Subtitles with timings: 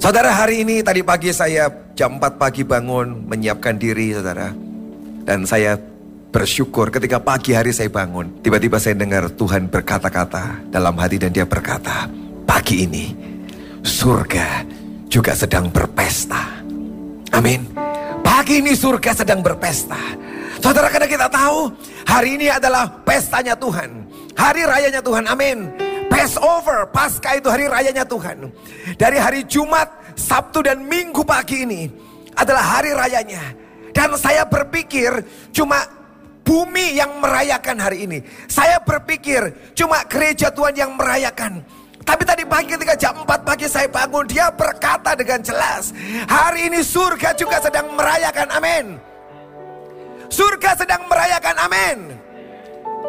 [0.00, 4.48] Saudara hari ini tadi pagi saya jam 4 pagi bangun menyiapkan diri saudara.
[5.28, 5.76] Dan saya
[6.32, 8.40] bersyukur ketika pagi hari saya bangun.
[8.40, 12.08] Tiba-tiba saya dengar Tuhan berkata-kata dalam hati dan dia berkata.
[12.48, 13.12] Pagi ini
[13.84, 14.64] surga
[15.12, 16.48] juga sedang berpesta.
[17.36, 17.68] Amin.
[18.24, 20.00] Pagi ini surga sedang berpesta.
[20.64, 21.76] Saudara karena kita tahu
[22.08, 24.08] hari ini adalah pestanya Tuhan.
[24.32, 25.28] Hari rayanya Tuhan.
[25.28, 25.89] Amin.
[26.20, 28.52] Passover, Pasca itu hari rayanya Tuhan.
[29.00, 31.88] Dari hari Jumat, Sabtu dan Minggu pagi ini
[32.36, 33.40] adalah hari rayanya.
[33.96, 35.80] Dan saya berpikir cuma
[36.44, 38.18] bumi yang merayakan hari ini.
[38.52, 41.64] Saya berpikir cuma gereja Tuhan yang merayakan.
[42.04, 45.88] Tapi tadi pagi ketika jam 4 pagi saya bangun, dia berkata dengan jelas,
[46.28, 48.86] hari ini surga juga sedang merayakan, amin.
[50.28, 51.96] Surga sedang merayakan, amin.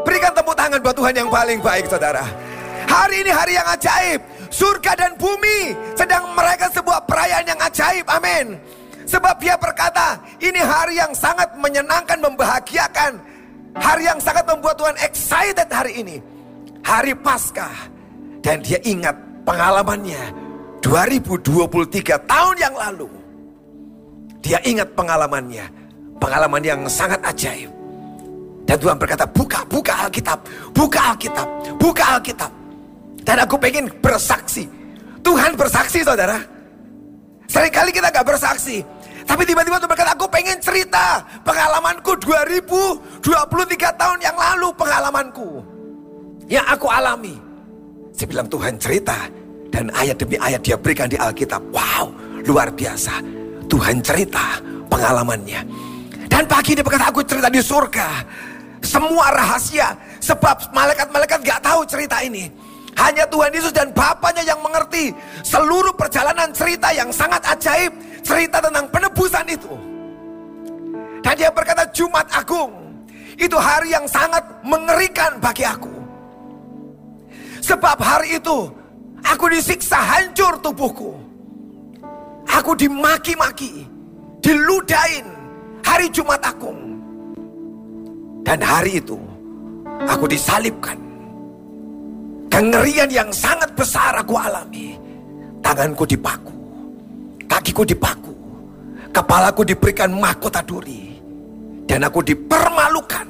[0.07, 2.50] Berikan tepuk tangan buat Tuhan yang paling baik, saudara.
[2.87, 4.19] Hari ini hari yang ajaib.
[4.51, 8.05] Surga dan bumi sedang merayakan sebuah perayaan yang ajaib.
[8.07, 8.59] Amin.
[9.07, 13.19] Sebab dia berkata, ini hari yang sangat menyenangkan, membahagiakan.
[13.75, 16.17] Hari yang sangat membuat Tuhan excited hari ini.
[16.83, 17.91] Hari Paskah.
[18.41, 19.13] Dan dia ingat
[19.45, 20.33] pengalamannya
[20.81, 23.09] 2023 tahun yang lalu.
[24.41, 25.65] Dia ingat pengalamannya.
[26.17, 27.69] Pengalaman yang sangat ajaib.
[28.65, 30.39] Dan Tuhan berkata, buka, buka Alkitab,
[30.71, 32.60] buka Alkitab, buka Alkitab.
[33.21, 34.65] Dan aku pengen bersaksi.
[35.21, 36.41] Tuhan bersaksi saudara.
[37.45, 38.81] Seringkali kita gak bersaksi.
[39.27, 45.49] Tapi tiba-tiba Tuhan berkata, aku pengen cerita pengalamanku 2023 tahun yang lalu pengalamanku.
[46.49, 47.35] Yang aku alami.
[48.11, 49.29] Saya bilang Tuhan cerita.
[49.71, 51.63] Dan ayat demi ayat dia berikan di Alkitab.
[51.71, 52.11] Wow,
[52.43, 53.23] luar biasa.
[53.71, 54.59] Tuhan cerita
[54.91, 55.63] pengalamannya.
[56.27, 58.09] Dan pagi ini berkata, aku cerita di surga.
[58.83, 59.95] Semua rahasia.
[60.19, 62.51] Sebab malaikat-malaikat gak tahu cerita ini.
[62.99, 67.91] Hanya Tuhan Yesus dan Bapaknya yang mengerti seluruh perjalanan cerita yang sangat ajaib.
[68.21, 69.73] Cerita tentang penebusan itu.
[71.25, 72.73] Dan dia berkata Jumat Agung.
[73.37, 75.89] Itu hari yang sangat mengerikan bagi aku.
[77.61, 78.69] Sebab hari itu
[79.25, 81.17] aku disiksa hancur tubuhku.
[82.49, 83.87] Aku dimaki-maki.
[84.41, 85.25] Diludain
[85.85, 86.77] hari Jumat Agung.
[88.41, 89.17] Dan hari itu
[90.09, 90.97] aku disalibkan
[92.51, 94.99] Kengerian yang sangat besar aku alami.
[95.63, 96.51] Tanganku dipaku.
[97.47, 98.35] Kakiku dipaku.
[99.15, 101.15] Kepalaku diberikan mahkota duri.
[101.87, 103.27] Dan aku dipermalukan.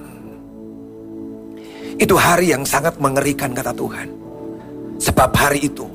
[2.01, 4.09] Itu hari yang sangat mengerikan kata Tuhan.
[4.97, 5.85] Sebab hari itu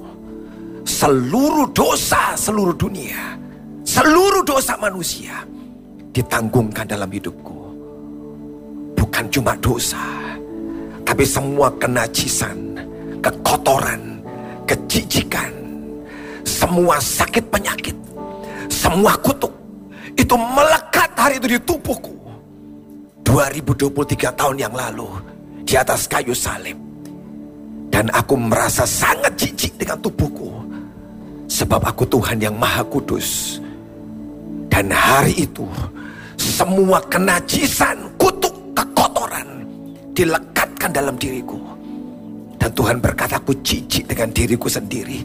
[0.86, 3.34] seluruh dosa seluruh dunia,
[3.82, 5.42] seluruh dosa manusia
[6.14, 7.58] ditanggungkan dalam hidupku.
[8.94, 10.00] Bukan cuma dosa,
[11.02, 12.78] tapi semua kenajisan,
[13.26, 14.22] kekotoran,
[14.70, 15.50] kejijikan,
[16.46, 17.96] semua sakit penyakit,
[18.70, 19.50] semua kutuk
[20.14, 22.14] itu melekat hari itu di tubuhku.
[23.26, 25.10] 2023 tahun yang lalu
[25.66, 26.78] di atas kayu salib.
[27.90, 30.62] Dan aku merasa sangat jijik dengan tubuhku.
[31.50, 33.58] Sebab aku Tuhan yang maha kudus.
[34.70, 35.66] Dan hari itu
[36.38, 39.64] semua kenajisan, kutuk, kekotoran
[40.12, 41.75] dilekatkan dalam diriku.
[42.66, 45.22] Dan Tuhan berkata aku jijik dengan diriku sendiri.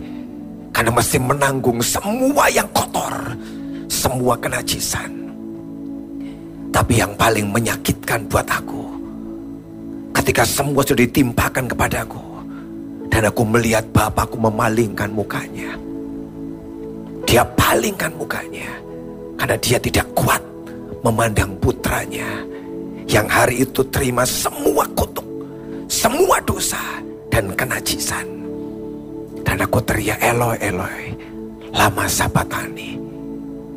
[0.69, 3.33] Karena mesti menanggung semua yang kotor.
[3.89, 5.09] Semua kenajisan.
[6.69, 8.85] Tapi yang paling menyakitkan buat aku.
[10.13, 12.21] Ketika semua sudah ditimpakan kepadaku.
[13.09, 15.73] Dan aku melihat Bapakku memalingkan mukanya.
[17.25, 18.69] Dia palingkan mukanya.
[19.41, 20.45] Karena dia tidak kuat
[21.01, 22.45] memandang putranya.
[23.09, 25.25] Yang hari itu terima semua kutuk.
[25.89, 27.01] Semua dosa
[27.31, 28.27] dan kenajisan.
[29.41, 31.15] Dan aku teriak Eloi Eloi
[31.71, 32.99] lama sabatani.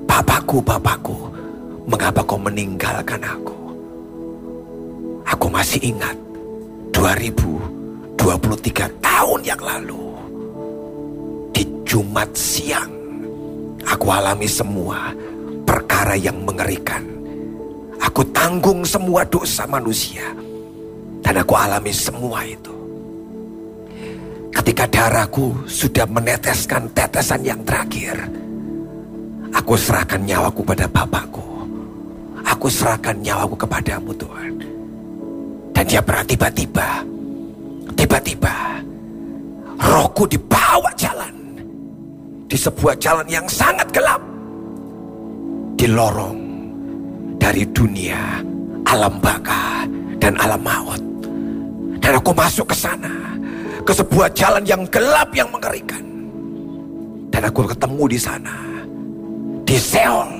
[0.04, 1.16] Bapakku, Bapakku,
[1.88, 3.56] mengapa kau meninggalkan aku?
[5.24, 6.18] Aku masih ingat
[6.92, 10.04] 2023 tahun yang lalu.
[11.54, 12.92] Di Jumat siang,
[13.86, 15.14] aku alami semua
[15.64, 17.02] perkara yang mengerikan.
[18.04, 20.28] Aku tanggung semua dosa manusia.
[21.24, 22.83] Dan aku alami semua itu.
[24.64, 28.16] Ketika darahku sudah meneteskan tetesan yang terakhir.
[29.52, 31.68] Aku serahkan nyawaku pada Bapakku.
[32.48, 34.52] Aku serahkan nyawaku kepadamu Tuhan.
[35.68, 37.04] Dan dia berarti tiba-tiba.
[37.92, 38.56] Tiba-tiba.
[39.84, 41.60] Rohku dibawa jalan.
[42.48, 44.24] Di sebuah jalan yang sangat gelap.
[45.76, 46.40] Di lorong.
[47.36, 48.40] Dari dunia.
[48.88, 49.84] Alam baka.
[50.16, 51.04] Dan alam maut.
[52.00, 53.23] Dan aku masuk ke sana
[53.84, 56.02] ke sebuah jalan yang gelap yang mengerikan.
[57.28, 58.56] Dan aku ketemu di sana.
[59.68, 60.32] Di Seoul.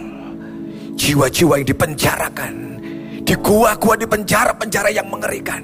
[0.97, 2.55] Jiwa-jiwa yang dipenjarakan.
[3.25, 5.61] Di gua-gua di penjara-penjara yang mengerikan.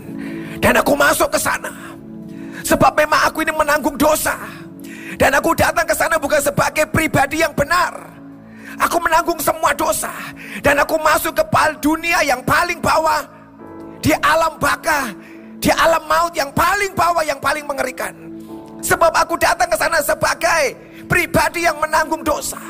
[0.61, 1.73] Dan aku masuk ke sana.
[2.61, 4.37] Sebab memang aku ini menanggung dosa.
[5.17, 7.97] Dan aku datang ke sana bukan sebagai pribadi yang benar.
[8.81, 10.13] Aku menanggung semua dosa.
[10.61, 11.45] Dan aku masuk ke
[11.81, 13.25] dunia yang paling bawah.
[14.05, 15.13] Di alam baka.
[15.61, 18.17] Di alam maut yang paling bawah, yang paling mengerikan.
[18.81, 20.73] Sebab aku datang ke sana sebagai
[21.05, 22.61] pribadi yang menanggung dosa.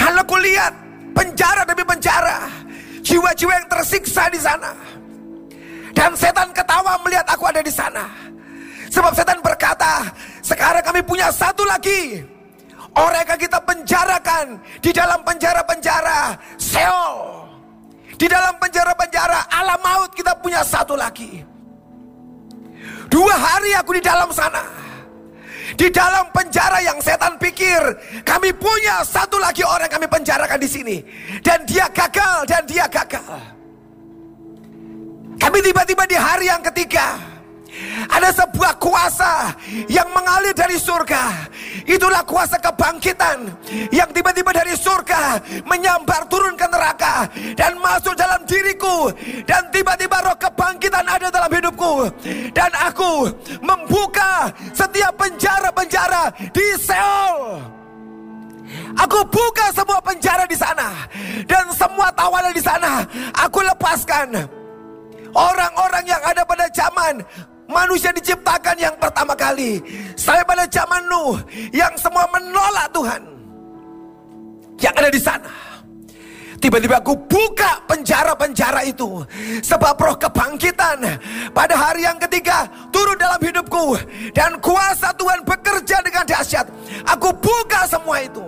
[0.00, 0.72] Lalu aku lihat
[1.12, 2.48] penjara demi penjara.
[3.04, 4.72] Jiwa-jiwa yang tersiksa di sana.
[5.92, 8.08] Dan setan ketawa melihat aku ada di sana.
[8.88, 10.08] Sebab setan berkata,
[10.40, 12.24] sekarang kami punya satu lagi.
[12.92, 17.41] Orang yang kita penjarakan di dalam penjara-penjara Seol.
[18.22, 21.42] Di dalam penjara-penjara alam maut kita punya satu lagi.
[23.10, 24.62] Dua hari aku di dalam sana.
[25.74, 27.82] Di dalam penjara yang setan pikir
[28.22, 30.96] kami punya satu lagi orang kami penjarakan di sini
[31.42, 33.42] dan dia gagal dan dia gagal.
[35.42, 37.18] Kami tiba-tiba di hari yang ketiga
[38.08, 39.56] ada sebuah kuasa
[39.88, 41.48] yang mengalir dari surga.
[41.88, 43.48] Itulah kuasa kebangkitan
[43.90, 47.26] yang tiba-tiba dari surga menyambar turun ke neraka
[47.56, 49.10] dan masuk dalam diriku
[49.48, 52.12] dan tiba-tiba roh kebangkitan ada dalam hidupku
[52.52, 53.32] dan aku
[53.64, 57.60] membuka setiap penjara-penjara di Seoul.
[58.92, 61.08] Aku buka semua penjara di sana
[61.48, 64.48] dan semua tawanan di sana aku lepaskan.
[65.32, 67.24] Orang-orang yang ada pada zaman
[67.72, 69.80] manusia diciptakan yang pertama kali.
[70.14, 71.40] Sampai pada zaman Nuh
[71.72, 73.22] yang semua menolak Tuhan.
[74.78, 75.52] Yang ada di sana.
[76.62, 79.26] Tiba-tiba aku buka penjara-penjara itu.
[79.66, 81.18] Sebab roh kebangkitan
[81.50, 83.98] pada hari yang ketiga turun dalam hidupku.
[84.30, 86.70] Dan kuasa Tuhan bekerja dengan dahsyat.
[87.18, 88.46] Aku buka semua itu.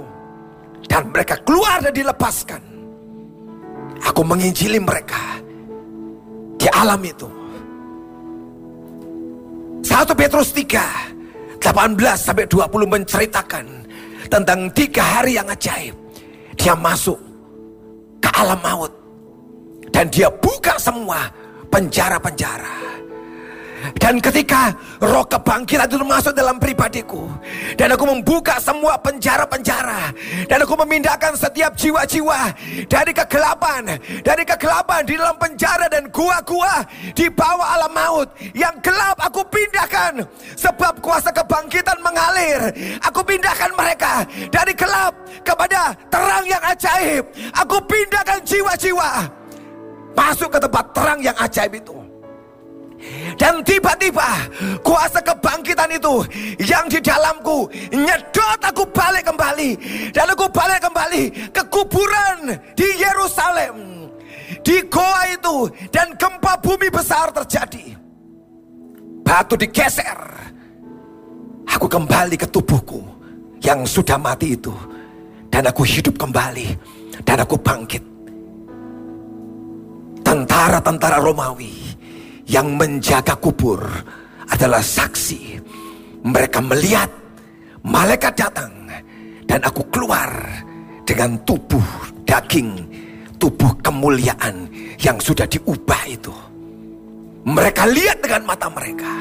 [0.87, 2.63] Dan mereka keluar dan dilepaskan.
[4.07, 5.43] Aku menginjili mereka
[6.55, 7.44] di alam itu.
[9.85, 13.67] 1 Petrus 3 18 sampai 20 menceritakan
[14.33, 15.93] tentang tiga hari yang ajaib.
[16.57, 17.21] Dia masuk
[18.21, 18.93] ke alam maut
[19.93, 21.29] dan dia buka semua
[21.69, 22.94] penjara-penjara.
[23.99, 24.73] Dan ketika
[25.03, 27.29] roh kebangkitan itu masuk dalam pribadiku
[27.77, 30.13] Dan aku membuka semua penjara-penjara
[30.49, 32.53] Dan aku memindahkan setiap jiwa-jiwa
[32.89, 39.17] Dari kegelapan Dari kegelapan di dalam penjara dan gua-gua Di bawah alam maut Yang gelap
[39.21, 40.25] aku pindahkan.
[40.57, 42.73] Sebab kuasa kebangkitan mengalir
[43.05, 45.13] Aku pindahkan mereka Dari gelap
[45.45, 47.25] kepada terang yang ajaib.
[47.53, 49.11] Aku pindahkan jiwa-jiwa.
[50.15, 52.04] Masuk ke tempat terang yang ajaib itu
[53.35, 54.47] dan tiba-tiba
[54.81, 56.23] kuasa kebangkitan itu
[56.63, 59.71] yang di dalamku nyedot aku balik kembali.
[60.15, 63.77] Dan aku balik kembali ke kuburan di Yerusalem.
[64.65, 67.97] Di goa itu dan gempa bumi besar terjadi.
[69.25, 70.21] Batu digeser.
[71.65, 73.03] Aku kembali ke tubuhku
[73.65, 74.73] yang sudah mati itu.
[75.51, 76.77] Dan aku hidup kembali.
[77.25, 78.05] Dan aku bangkit.
[80.25, 81.84] Tentara-tentara Romawi
[82.49, 83.81] yang menjaga kubur
[84.49, 85.61] adalah saksi.
[86.25, 87.11] Mereka melihat
[87.85, 88.73] malaikat datang
[89.45, 90.33] dan aku keluar
[91.05, 91.85] dengan tubuh
[92.25, 92.81] daging,
[93.37, 94.69] tubuh kemuliaan
[95.01, 96.33] yang sudah diubah itu.
[97.45, 99.13] Mereka lihat dengan mata mereka.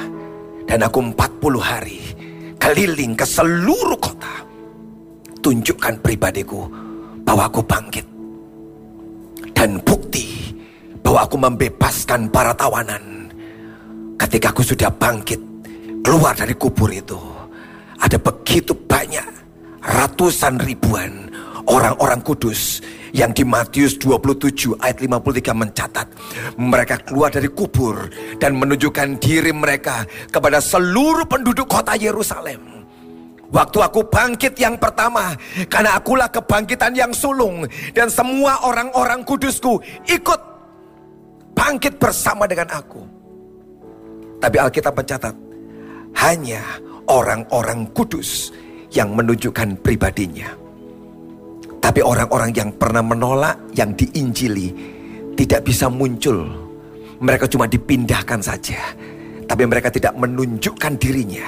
[0.63, 2.00] Dan aku 40 hari
[2.56, 4.42] keliling ke seluruh kota.
[5.44, 6.65] Tunjukkan pribadiku
[7.27, 8.08] bahwa aku bangkit.
[9.51, 10.56] Dan bukti
[11.03, 13.12] bahwa aku membebaskan para tawanan
[14.17, 15.39] ketika aku sudah bangkit
[16.03, 17.20] keluar dari kubur itu
[18.00, 19.25] ada begitu banyak
[19.84, 21.32] ratusan ribuan
[21.67, 26.08] orang-orang kudus yang di Matius 27 ayat 53 mencatat
[26.58, 28.10] mereka keluar dari kubur
[28.41, 30.03] dan menunjukkan diri mereka
[30.34, 32.74] kepada seluruh penduduk kota Yerusalem.
[33.53, 35.38] Waktu aku bangkit yang pertama
[35.70, 39.77] karena akulah kebangkitan yang sulung dan semua orang-orang kudusku
[40.10, 40.41] ikut
[41.53, 43.12] bangkit bersama dengan aku.
[44.44, 45.36] Tapi Alkitab mencatat
[46.20, 46.60] hanya
[47.08, 48.52] orang-orang kudus
[48.92, 50.52] yang menunjukkan pribadinya.
[51.80, 54.76] Tapi orang-orang yang pernah menolak, yang diinjili,
[55.40, 56.44] tidak bisa muncul.
[57.24, 58.84] Mereka cuma dipindahkan saja.
[59.48, 61.48] Tapi mereka tidak menunjukkan dirinya.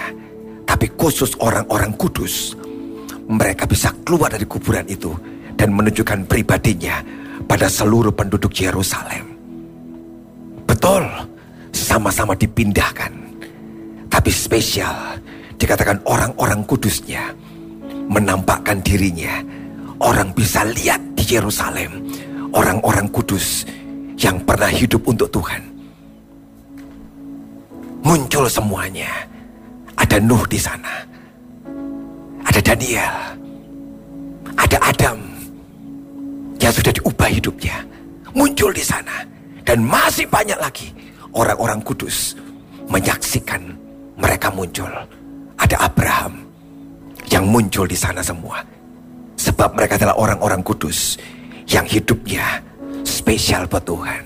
[0.64, 2.56] Tapi khusus orang-orang kudus,
[3.28, 5.12] mereka bisa keluar dari kuburan itu
[5.60, 7.04] dan menunjukkan pribadinya
[7.44, 9.36] pada seluruh penduduk Yerusalem.
[10.64, 11.35] Betul
[11.96, 13.16] sama-sama dipindahkan.
[14.12, 15.16] Tapi spesial
[15.56, 17.32] dikatakan orang-orang kudusnya
[18.12, 19.40] menampakkan dirinya.
[19.96, 22.04] Orang bisa lihat di Yerusalem
[22.52, 23.64] orang-orang kudus
[24.20, 25.64] yang pernah hidup untuk Tuhan.
[28.04, 29.32] Muncul semuanya.
[29.96, 31.00] Ada Nuh di sana.
[32.44, 33.16] Ada Daniel.
[34.60, 35.20] Ada Adam
[36.60, 37.88] yang sudah diubah hidupnya.
[38.36, 39.24] Muncul di sana.
[39.64, 41.04] Dan masih banyak lagi
[41.36, 42.34] orang-orang kudus
[42.88, 43.62] menyaksikan
[44.15, 44.89] mereka muncul.
[45.56, 46.44] Ada Abraham
[47.30, 48.63] yang muncul di sana semua.
[49.36, 51.20] Sebab mereka adalah orang-orang kudus
[51.68, 52.63] yang hidupnya
[53.04, 54.24] spesial buat Tuhan.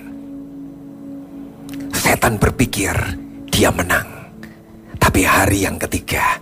[1.92, 2.94] Setan berpikir
[3.50, 4.08] dia menang.
[5.00, 6.38] Tapi hari yang ketiga,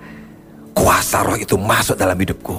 [0.76, 2.58] kuasa roh itu masuk dalam hidupku.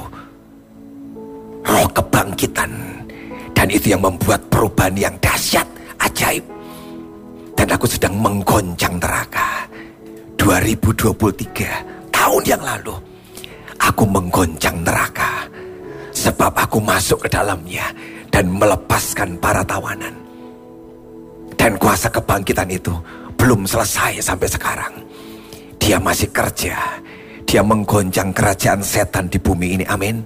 [1.69, 2.73] Roh kebangkitan.
[3.53, 5.67] Dan itu yang membuat perubahan yang dahsyat,
[5.99, 6.58] ajaib.
[7.59, 9.67] Dan aku sedang menggoncang neraka.
[10.39, 12.95] 2023, tahun yang lalu.
[13.83, 15.43] Aku menggoncang neraka.
[16.15, 17.91] Sebab aku masuk ke dalamnya
[18.31, 20.15] dan melepaskan para tawanan.
[21.59, 22.95] Dan kuasa kebangkitan itu
[23.35, 24.95] belum selesai sampai sekarang.
[25.83, 26.79] Dia masih kerja.
[27.43, 29.85] Dia menggoncang kerajaan setan di bumi ini.
[29.91, 30.23] Amin.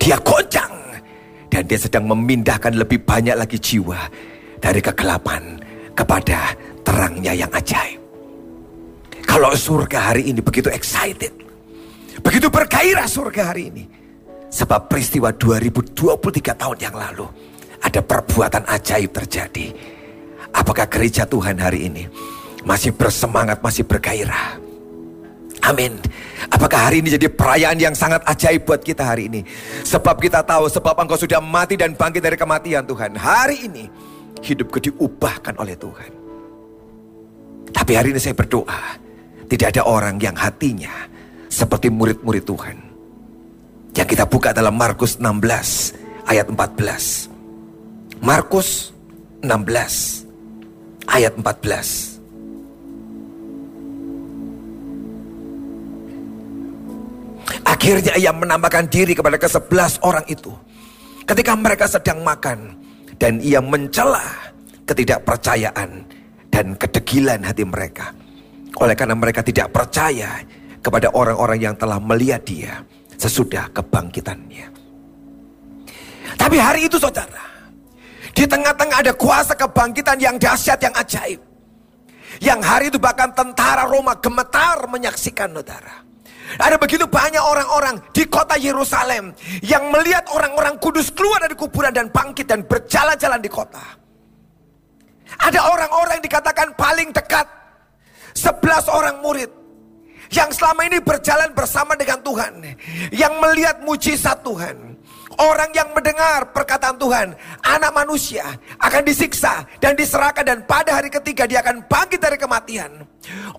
[0.00, 0.72] Dia goncang.
[1.52, 4.00] Dan dia sedang memindahkan lebih banyak lagi jiwa
[4.64, 5.60] dari kegelapan
[6.00, 8.00] kepada terangnya yang ajaib.
[9.24, 11.32] Kalau surga hari ini begitu excited.
[12.20, 13.84] Begitu bergairah surga hari ini.
[14.50, 17.26] Sebab peristiwa 2023 tahun yang lalu
[17.78, 19.70] ada perbuatan ajaib terjadi.
[20.50, 22.10] Apakah gereja Tuhan hari ini
[22.66, 24.58] masih bersemangat, masih bergairah?
[25.62, 25.94] Amin.
[26.50, 29.46] Apakah hari ini jadi perayaan yang sangat ajaib buat kita hari ini?
[29.86, 33.14] Sebab kita tahu sebab engkau sudah mati dan bangkit dari kematian Tuhan.
[33.14, 33.84] Hari ini
[34.42, 36.19] hidupku diubahkan oleh Tuhan.
[37.70, 38.98] Tapi hari ini saya berdoa.
[39.50, 41.10] Tidak ada orang yang hatinya
[41.50, 42.76] seperti murid-murid Tuhan.
[43.98, 48.22] Yang kita buka dalam Markus 16 ayat 14.
[48.22, 48.94] Markus
[49.42, 52.20] 16 ayat 14.
[57.66, 60.52] Akhirnya ia menambahkan diri kepada ke-11 orang itu.
[61.26, 62.76] Ketika mereka sedang makan
[63.18, 64.22] dan ia mencela
[64.86, 66.19] ketidakpercayaan
[66.50, 68.12] dan kedegilan hati mereka.
[68.82, 70.42] Oleh karena mereka tidak percaya
[70.82, 72.82] kepada orang-orang yang telah melihat dia
[73.16, 74.66] sesudah kebangkitannya.
[76.34, 77.44] Tapi hari itu saudara,
[78.32, 81.40] di tengah-tengah ada kuasa kebangkitan yang dahsyat, yang ajaib.
[82.40, 86.06] Yang hari itu bahkan tentara Roma gemetar menyaksikan saudara.
[86.56, 92.10] Ada begitu banyak orang-orang di kota Yerusalem yang melihat orang-orang kudus keluar dari kuburan dan
[92.10, 93.99] bangkit dan berjalan-jalan di kota.
[95.38, 97.46] Ada orang-orang yang dikatakan paling dekat.
[98.34, 99.50] Sebelas orang murid
[100.30, 102.62] yang selama ini berjalan bersama dengan Tuhan,
[103.10, 104.90] yang melihat mujizat Tuhan,
[105.40, 107.32] Orang yang mendengar perkataan Tuhan,
[107.64, 108.44] anak manusia
[108.76, 113.08] akan disiksa dan diserahkan dan pada hari ketiga dia akan bangkit dari kematian.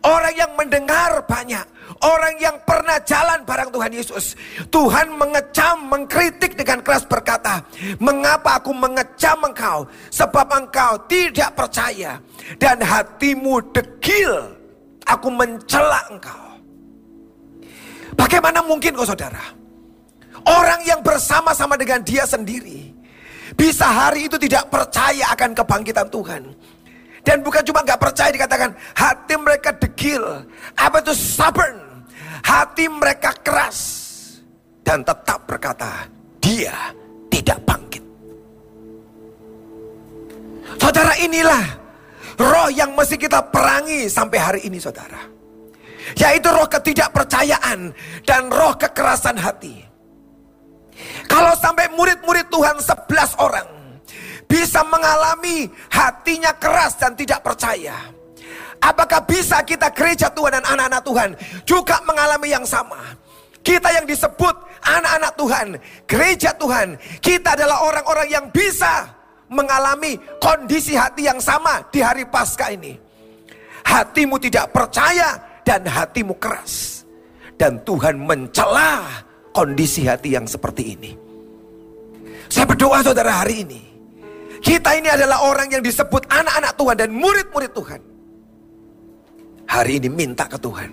[0.06, 1.66] Orang yang mendengar banyak,
[2.02, 4.26] orang yang pernah jalan bareng Tuhan Yesus.
[4.74, 7.62] Tuhan mengecam, mengkritik dengan keras berkata,
[8.02, 9.86] "Mengapa aku mengecam engkau?
[10.10, 12.18] Sebab engkau tidak percaya
[12.58, 14.58] dan hatimu degil.
[15.06, 16.42] Aku mencela engkau."
[18.18, 19.42] Bagaimana mungkin kau saudara?
[20.42, 22.92] Orang yang bersama-sama dengan dia sendiri.
[23.54, 26.44] Bisa hari itu tidak percaya akan kebangkitan Tuhan.
[27.22, 30.24] Dan bukan cuma gak percaya dikatakan hati mereka degil.
[30.74, 31.91] Apa itu stubborn.
[32.42, 33.80] Hati mereka keras.
[34.82, 36.10] Dan tetap berkata
[36.42, 36.92] dia
[37.32, 38.04] tidak bangkit.
[40.82, 41.64] Saudara inilah
[42.36, 45.22] roh yang mesti kita perangi sampai hari ini saudara.
[46.18, 47.94] Yaitu roh ketidakpercayaan
[48.26, 49.86] dan roh kekerasan hati.
[51.30, 53.68] Kalau sampai murid-murid Tuhan 11 orang
[54.46, 57.96] bisa mengalami hatinya keras dan tidak percaya.
[58.82, 61.30] Apakah bisa kita gereja Tuhan dan anak-anak Tuhan
[61.70, 62.98] juga mengalami yang sama?
[63.62, 65.68] Kita yang disebut anak-anak Tuhan,
[66.10, 69.06] gereja Tuhan, kita adalah orang-orang yang bisa
[69.54, 72.98] mengalami kondisi hati yang sama di hari Paskah ini.
[73.86, 77.06] Hatimu tidak percaya dan hatimu keras.
[77.54, 79.06] Dan Tuhan mencela
[79.54, 81.12] kondisi hati yang seperti ini.
[82.50, 83.82] Saya berdoa saudara hari ini.
[84.58, 88.11] Kita ini adalah orang yang disebut anak-anak Tuhan dan murid-murid Tuhan.
[89.68, 90.92] Hari ini minta ke Tuhan.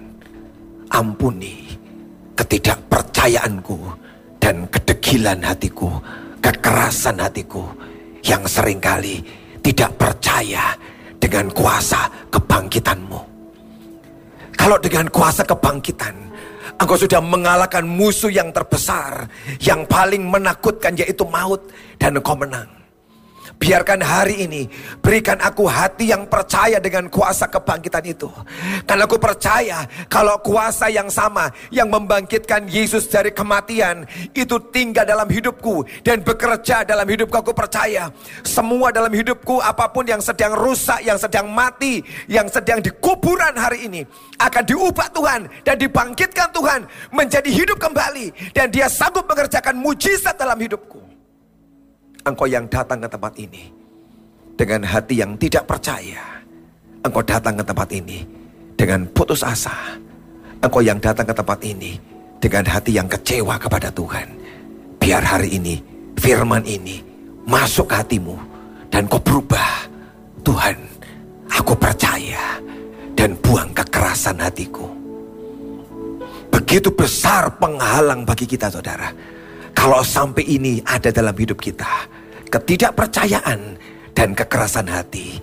[0.88, 1.68] Ampuni
[2.34, 3.78] ketidakpercayaanku
[4.40, 6.00] dan kedegilan hatiku.
[6.38, 7.66] Kekerasan hatiku
[8.24, 9.20] yang sering kali
[9.60, 10.72] tidak percaya
[11.18, 13.20] dengan kuasa kebangkitanmu.
[14.54, 16.28] Kalau dengan kuasa kebangkitan
[16.78, 19.26] Engkau sudah mengalahkan musuh yang terbesar,
[19.58, 21.58] yang paling menakutkan yaitu maut
[21.98, 22.77] dan engkau menang.
[23.58, 24.70] Biarkan hari ini
[25.02, 28.30] berikan aku hati yang percaya dengan kuasa kebangkitan itu.
[28.86, 35.26] Karena aku percaya kalau kuasa yang sama yang membangkitkan Yesus dari kematian itu tinggal dalam
[35.26, 37.34] hidupku dan bekerja dalam hidupku.
[37.34, 38.14] Aku percaya
[38.46, 41.98] semua dalam hidupku apa pun yang sedang rusak, yang sedang mati,
[42.30, 44.06] yang sedang di kuburan hari ini
[44.38, 50.54] akan diubah Tuhan dan dibangkitkan Tuhan menjadi hidup kembali dan dia sanggup mengerjakan mujizat dalam
[50.62, 51.07] hidupku
[52.28, 53.64] engkau yang datang ke tempat ini
[54.54, 56.22] dengan hati yang tidak percaya.
[57.00, 58.18] Engkau datang ke tempat ini
[58.76, 59.96] dengan putus asa.
[60.60, 61.96] Engkau yang datang ke tempat ini
[62.36, 64.28] dengan hati yang kecewa kepada Tuhan.
[64.98, 65.80] Biar hari ini
[66.20, 67.00] firman ini
[67.48, 68.36] masuk hatimu
[68.92, 69.88] dan kau berubah.
[70.44, 70.76] Tuhan,
[71.52, 72.56] aku percaya
[73.12, 74.88] dan buang kekerasan hatiku.
[76.48, 79.12] Begitu besar penghalang bagi kita saudara.
[79.76, 82.17] Kalau sampai ini ada dalam hidup kita
[82.48, 83.60] ketidakpercayaan
[84.16, 85.38] dan kekerasan hati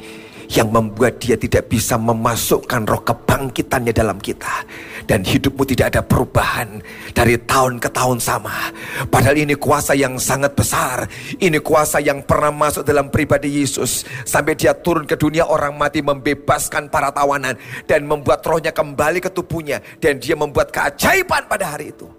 [0.52, 4.66] yang membuat dia tidak bisa memasukkan roh kebangkitannya dalam kita.
[5.06, 6.82] Dan hidupmu tidak ada perubahan
[7.14, 8.74] dari tahun ke tahun sama.
[9.06, 11.06] Padahal ini kuasa yang sangat besar.
[11.38, 14.02] Ini kuasa yang pernah masuk dalam pribadi Yesus.
[14.26, 17.54] Sampai dia turun ke dunia orang mati membebaskan para tawanan
[17.86, 19.78] dan membuat rohnya kembali ke tubuhnya.
[20.02, 22.10] Dan dia membuat keajaiban pada hari itu.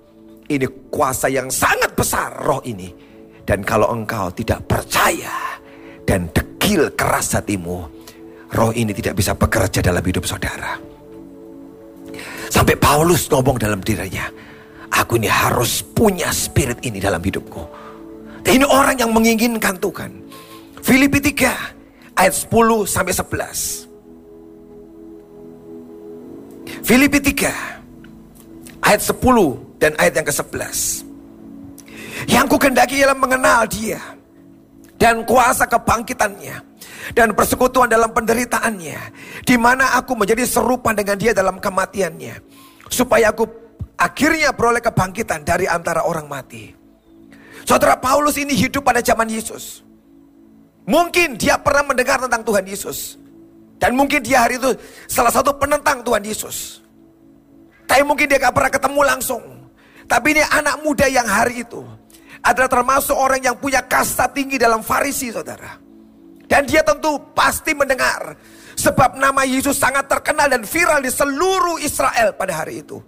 [0.46, 3.05] Ini kuasa yang sangat besar roh ini
[3.46, 5.62] dan kalau engkau tidak percaya
[6.02, 7.78] dan degil keras hatimu,
[8.50, 10.74] roh ini tidak bisa bekerja dalam hidup saudara.
[12.50, 14.26] Sampai Paulus ngomong dalam dirinya,
[14.90, 17.62] aku ini harus punya spirit ini dalam hidupku.
[18.42, 20.10] Dan ini orang yang menginginkan Tuhan.
[20.82, 22.50] Filipi 3 ayat 10
[22.86, 23.86] sampai 11.
[26.82, 31.05] Filipi 3 ayat 10 dan ayat yang ke-11.
[32.24, 34.00] Yang ku kendaki ialah mengenal dia
[34.96, 36.56] dan kuasa kebangkitannya
[37.12, 38.98] dan persekutuan dalam penderitaannya
[39.44, 42.40] di mana aku menjadi serupa dengan dia dalam kematiannya
[42.88, 43.44] supaya aku
[44.00, 46.72] akhirnya beroleh kebangkitan dari antara orang mati.
[47.66, 49.82] Saudara Paulus ini hidup pada zaman Yesus.
[50.86, 53.18] Mungkin dia pernah mendengar tentang Tuhan Yesus.
[53.76, 54.72] Dan mungkin dia hari itu
[55.10, 56.80] salah satu penentang Tuhan Yesus.
[57.84, 59.42] Tapi mungkin dia gak pernah ketemu langsung.
[60.06, 61.82] Tapi ini anak muda yang hari itu
[62.42, 65.78] adalah termasuk orang yang punya kasta tinggi dalam Farisi, saudara.
[66.46, 68.38] Dan dia tentu pasti mendengar
[68.78, 73.02] sebab nama Yesus sangat terkenal dan viral di seluruh Israel pada hari itu.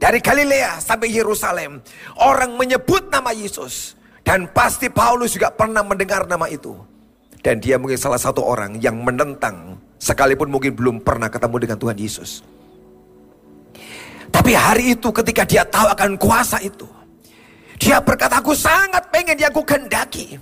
[0.00, 1.84] Dari Galilea sampai Yerusalem,
[2.24, 4.00] orang menyebut nama Yesus.
[4.24, 6.72] Dan pasti Paulus juga pernah mendengar nama itu.
[7.40, 11.96] Dan dia mungkin salah satu orang yang menentang, sekalipun mungkin belum pernah ketemu dengan Tuhan
[12.00, 12.30] Yesus.
[14.30, 16.86] Tapi hari itu ketika dia tahu akan kuasa itu,
[17.80, 20.36] dia berkata, aku sangat pengen dia aku kendaki.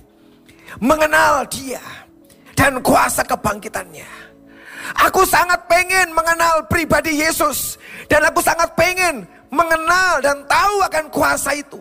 [0.83, 1.79] Mengenal dia.
[2.51, 4.27] Dan kuasa kebangkitannya.
[5.07, 7.79] Aku sangat pengen mengenal pribadi Yesus.
[8.11, 11.79] Dan aku sangat pengen mengenal dan tahu akan kuasa itu.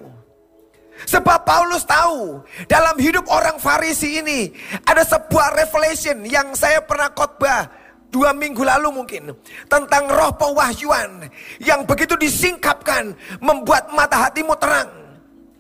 [1.11, 4.51] Sebab Paulus tahu dalam hidup orang Farisi ini
[4.83, 7.71] ada sebuah revelation yang saya pernah khotbah
[8.11, 9.31] dua minggu lalu mungkin
[9.71, 11.31] tentang roh pewahyuan
[11.63, 15.08] yang begitu disingkapkan membuat mata hatimu terang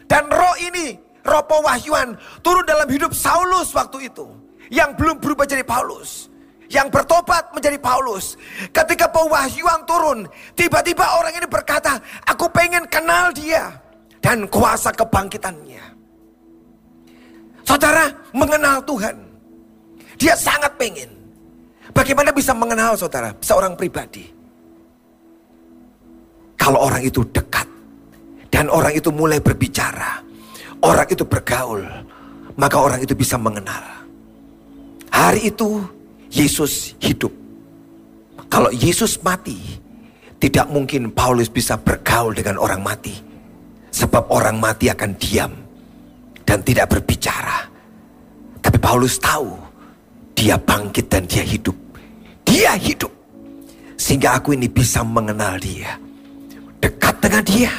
[0.09, 4.25] dan roh ini, roh pewahyuan turun dalam hidup Saulus waktu itu.
[4.73, 6.33] Yang belum berubah jadi Paulus.
[6.68, 8.37] Yang bertobat menjadi Paulus.
[8.73, 13.73] Ketika pewahyuan turun, tiba-tiba orang ini berkata, aku pengen kenal dia.
[14.18, 15.85] Dan kuasa kebangkitannya.
[17.64, 19.16] Saudara mengenal Tuhan.
[20.18, 21.09] Dia sangat pengen.
[21.94, 24.27] Bagaimana bisa mengenal saudara, seorang pribadi.
[26.59, 27.78] Kalau orang itu dekat
[28.49, 30.25] dan orang itu mulai berbicara.
[30.83, 31.85] Orang itu bergaul.
[32.59, 33.83] Maka orang itu bisa mengenal.
[35.15, 35.79] Hari itu
[36.31, 37.31] Yesus hidup.
[38.49, 39.59] Kalau Yesus mati,
[40.43, 43.15] tidak mungkin Paulus bisa bergaul dengan orang mati.
[43.89, 45.53] Sebab orang mati akan diam
[46.43, 47.67] dan tidak berbicara.
[48.59, 49.55] Tapi Paulus tahu
[50.35, 51.75] dia bangkit dan dia hidup.
[52.47, 53.11] Dia hidup.
[53.99, 55.99] Sehingga aku ini bisa mengenal dia.
[56.79, 57.73] Dekat dengan dia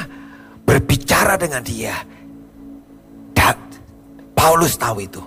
[0.70, 1.98] berbicara dengan dia.
[3.34, 3.58] Dan
[4.38, 5.18] Paulus tahu itu.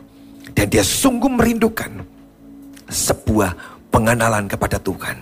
[0.55, 1.99] Dan dia sungguh merindukan
[2.87, 3.51] sebuah
[3.91, 5.19] pengenalan kepada Tuhan.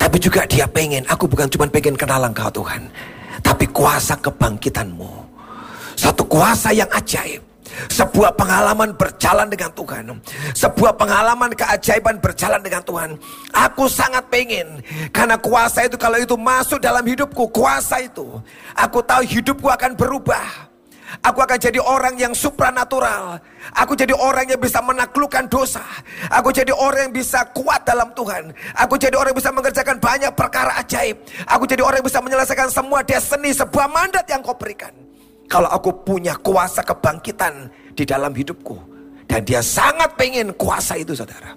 [0.00, 2.88] Tapi juga dia pengen, aku bukan cuma pengen kenalan kau Tuhan.
[3.44, 5.12] Tapi kuasa kebangkitanmu.
[5.92, 7.51] Satu kuasa yang ajaib.
[7.90, 10.04] Sebuah pengalaman berjalan dengan Tuhan.
[10.52, 13.10] Sebuah pengalaman keajaiban berjalan dengan Tuhan.
[13.52, 14.80] Aku sangat pengen.
[15.10, 17.48] Karena kuasa itu kalau itu masuk dalam hidupku.
[17.52, 18.40] Kuasa itu.
[18.76, 20.72] Aku tahu hidupku akan berubah.
[21.20, 23.36] Aku akan jadi orang yang supranatural.
[23.76, 25.84] Aku jadi orang yang bisa menaklukkan dosa.
[26.32, 28.56] Aku jadi orang yang bisa kuat dalam Tuhan.
[28.80, 31.20] Aku jadi orang yang bisa mengerjakan banyak perkara ajaib.
[31.44, 35.01] Aku jadi orang yang bisa menyelesaikan semua destiny sebuah mandat yang kau berikan.
[35.48, 38.76] Kalau aku punya kuasa kebangkitan di dalam hidupku.
[39.28, 41.56] Dan dia sangat pengen kuasa itu saudara.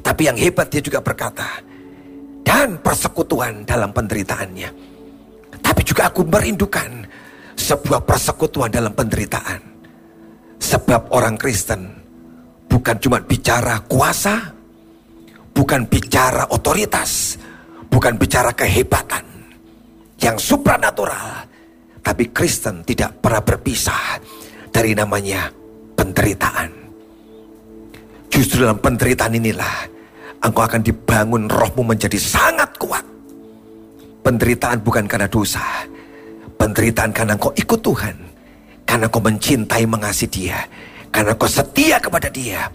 [0.00, 1.60] Tapi yang hebat dia juga berkata.
[2.44, 4.70] Dan persekutuan dalam penderitaannya.
[5.60, 7.04] Tapi juga aku merindukan
[7.58, 9.60] sebuah persekutuan dalam penderitaan.
[10.58, 11.88] Sebab orang Kristen
[12.70, 14.54] bukan cuma bicara kuasa,
[15.52, 17.36] bukan bicara otoritas,
[17.90, 19.24] bukan bicara kehebatan
[20.22, 21.47] yang supranatural,
[22.08, 24.16] tapi Kristen tidak pernah berpisah
[24.72, 25.52] dari namanya
[25.92, 26.72] penderitaan.
[28.32, 29.76] Justru dalam penderitaan inilah
[30.40, 33.04] engkau akan dibangun rohmu menjadi sangat kuat.
[34.24, 35.84] Penderitaan bukan karena dosa,
[36.58, 38.16] Penderitaan karena kau ikut Tuhan.
[38.88, 40.58] Karena kau mencintai mengasihi dia.
[41.12, 42.66] Karena kau setia kepada dia.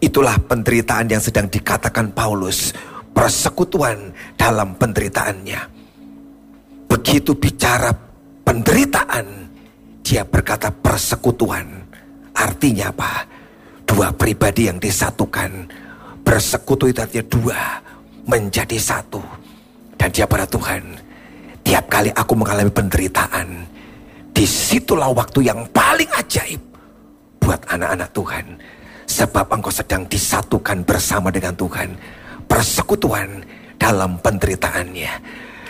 [0.00, 2.74] Itulah penderitaan yang sedang dikatakan Paulus.
[3.14, 5.60] Persekutuan dalam penderitaannya.
[6.90, 8.07] Begitu bicara
[8.48, 9.26] penderitaan.
[10.00, 11.68] Dia berkata persekutuan.
[12.32, 13.28] Artinya apa?
[13.84, 15.68] Dua pribadi yang disatukan.
[16.24, 17.60] Bersekutu itu artinya dua.
[18.24, 19.20] Menjadi satu.
[20.00, 21.08] Dan dia pada Tuhan
[21.68, 23.68] Tiap kali aku mengalami penderitaan,
[24.32, 26.56] di situlah waktu yang paling ajaib
[27.36, 28.46] buat anak-anak Tuhan.
[29.04, 31.92] Sebab engkau sedang disatukan bersama dengan Tuhan.
[32.48, 33.44] Persekutuan
[33.76, 35.12] dalam penderitaannya.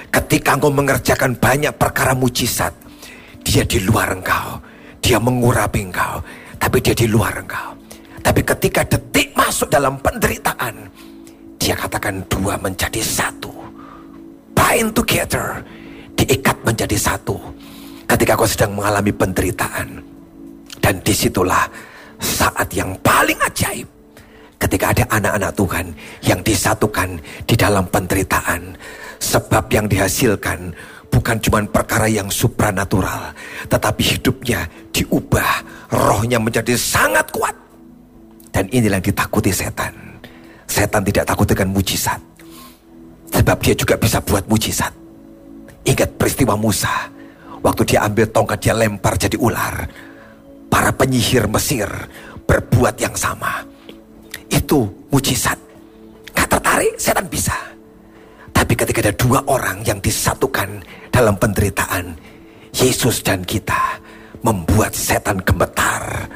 [0.08, 2.72] Ketika engkau mengerjakan banyak perkara mujizat,
[3.44, 4.60] dia di luar engkau.
[4.98, 6.20] Dia mengurapi engkau,
[6.60, 7.72] tapi dia di luar engkau.
[8.20, 10.74] Tapi ketika detik masuk dalam penderitaan,
[11.56, 13.48] dia katakan dua menjadi satu.
[14.52, 15.64] Bind together
[16.12, 17.40] diikat menjadi satu
[18.04, 19.88] ketika kau sedang mengalami penderitaan.
[20.78, 21.68] Dan di situlah
[22.20, 23.88] saat yang paling ajaib
[24.58, 25.86] ketika ada anak-anak Tuhan
[26.26, 27.08] yang disatukan
[27.46, 28.76] di dalam penderitaan.
[29.18, 30.72] Sebab yang dihasilkan
[31.10, 33.34] bukan cuma perkara yang supranatural,
[33.66, 37.54] tetapi hidupnya diubah, rohnya menjadi sangat kuat.
[38.54, 39.94] Dan inilah yang ditakuti setan.
[40.66, 42.18] Setan tidak takut dengan mujizat.
[43.28, 44.90] Sebab dia juga bisa buat mujizat.
[45.84, 47.12] Ingat peristiwa Musa.
[47.62, 49.86] Waktu dia ambil tongkat dia lempar jadi ular.
[50.68, 51.88] Para penyihir Mesir
[52.44, 53.64] berbuat yang sama.
[54.48, 55.56] Itu mujizat.
[56.34, 57.56] Gak tertarik, setan bisa.
[58.78, 60.78] Ketika ada dua orang yang disatukan
[61.10, 62.14] dalam penderitaan.
[62.70, 63.98] Yesus dan kita
[64.46, 66.30] membuat setan gemetar.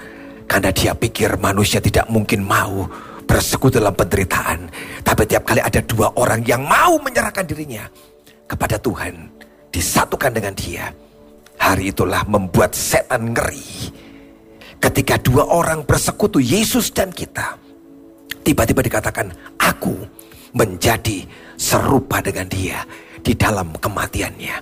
[0.51, 2.91] Karena dia pikir manusia tidak mungkin mau
[3.31, 4.67] bersekutu dalam penderitaan.
[5.07, 7.87] Tapi tiap kali ada dua orang yang mau menyerahkan dirinya
[8.51, 9.31] kepada Tuhan
[9.71, 10.91] disatukan dengan dia.
[11.63, 13.95] Hari itulah membuat setan ngeri.
[14.83, 17.55] Ketika dua orang bersekutu, Yesus dan kita.
[18.43, 19.31] Tiba-tiba dikatakan,
[19.63, 19.95] aku
[20.59, 21.23] menjadi
[21.63, 22.83] serupa dengan dia
[23.23, 24.59] di dalam kematiannya.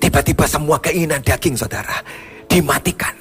[0.00, 2.00] Tiba-tiba semua keinginan daging saudara
[2.48, 3.12] dimatikan.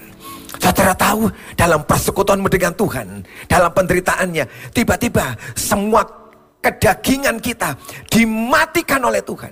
[0.62, 1.28] Saudara tahu
[1.60, 6.06] dalam persekutuanmu dengan Tuhan, dalam penderitaannya, tiba-tiba semua
[6.63, 7.76] kedagingan kita
[8.08, 9.52] dimatikan oleh Tuhan.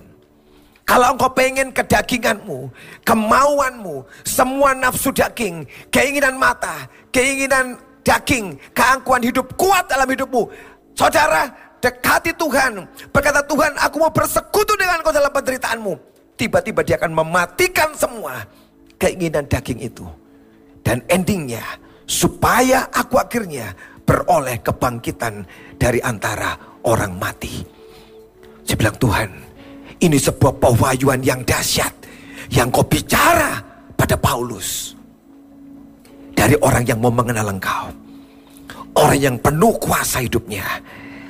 [0.85, 2.65] Kalau engkau pengen kedaginganmu,
[3.05, 10.49] kemauanmu, semua nafsu daging, keinginan mata, keinginan daging, keangkuhan hidup kuat dalam hidupmu.
[10.97, 11.45] Saudara,
[11.79, 12.83] dekati Tuhan.
[13.09, 15.93] Berkata Tuhan, aku mau bersekutu dengan engkau dalam penderitaanmu.
[16.39, 18.43] Tiba-tiba dia akan mematikan semua
[18.95, 20.07] keinginan daging itu.
[20.79, 21.63] Dan endingnya,
[22.07, 23.75] supaya aku akhirnya
[24.07, 25.43] beroleh kebangkitan
[25.75, 26.55] dari antara
[26.87, 27.61] orang mati.
[28.63, 29.29] Saya bilang, Tuhan,
[29.99, 31.91] ini sebuah pewahyuan yang dahsyat
[32.49, 33.61] yang kau bicara
[33.93, 34.95] pada Paulus.
[36.33, 37.91] Dari orang yang mau mengenal engkau.
[38.95, 40.65] Orang yang penuh kuasa hidupnya.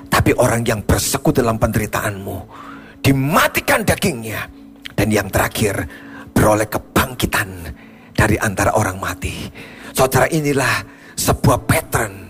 [0.09, 2.37] Tapi orang yang bersekutu dalam penderitaanmu.
[2.99, 4.49] Dimatikan dagingnya.
[4.97, 5.79] Dan yang terakhir
[6.35, 7.49] beroleh kebangkitan
[8.11, 9.47] dari antara orang mati.
[9.95, 10.83] Saudara inilah
[11.15, 12.29] sebuah pattern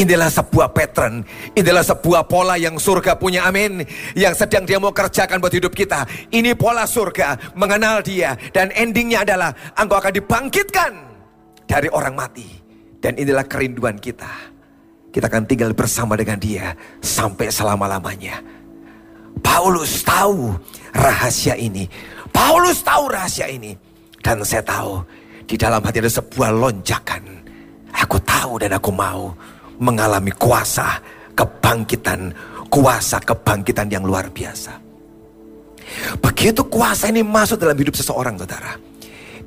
[0.00, 1.20] Inilah sebuah pattern.
[1.52, 3.84] Inilah sebuah pola yang surga punya amin.
[4.16, 6.08] Yang sedang dia mau kerjakan buat hidup kita.
[6.32, 7.52] Ini pola surga.
[7.58, 8.32] Mengenal dia.
[8.54, 10.92] Dan endingnya adalah engkau akan dibangkitkan
[11.68, 12.48] dari orang mati.
[12.96, 14.49] Dan inilah kerinduan kita.
[15.10, 18.38] Kita akan tinggal bersama dengan dia sampai selama-lamanya.
[19.42, 20.54] Paulus tahu
[20.94, 21.90] rahasia ini.
[22.30, 23.74] Paulus tahu rahasia ini.
[24.20, 25.02] Dan saya tahu
[25.48, 27.40] di dalam hati ada sebuah lonjakan
[27.96, 29.34] Aku tahu dan aku mau
[29.82, 31.02] mengalami kuasa
[31.34, 32.30] kebangkitan,
[32.70, 34.78] kuasa kebangkitan yang luar biasa.
[36.22, 38.78] Begitu kuasa ini masuk dalam hidup seseorang, saudara,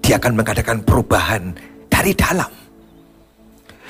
[0.04, 1.56] dia akan mengadakan perubahan
[1.88, 2.52] dari dalam.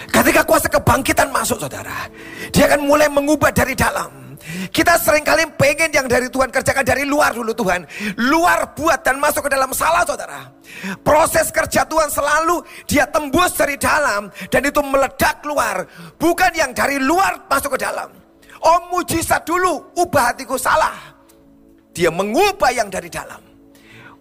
[0.09, 2.09] Ketika kuasa kebangkitan masuk, saudara,
[2.51, 4.23] dia akan mulai mengubah dari dalam.
[4.43, 7.87] Kita sering kali pengen yang dari Tuhan kerjakan dari luar dulu Tuhan.
[8.19, 10.51] Luar buat dan masuk ke dalam salah saudara.
[10.99, 14.27] Proses kerja Tuhan selalu dia tembus dari dalam.
[14.51, 15.87] Dan itu meledak keluar.
[16.19, 18.11] Bukan yang dari luar masuk ke dalam.
[18.63, 21.15] Oh mujizat dulu ubah hatiku salah.
[21.95, 23.52] Dia mengubah yang dari dalam.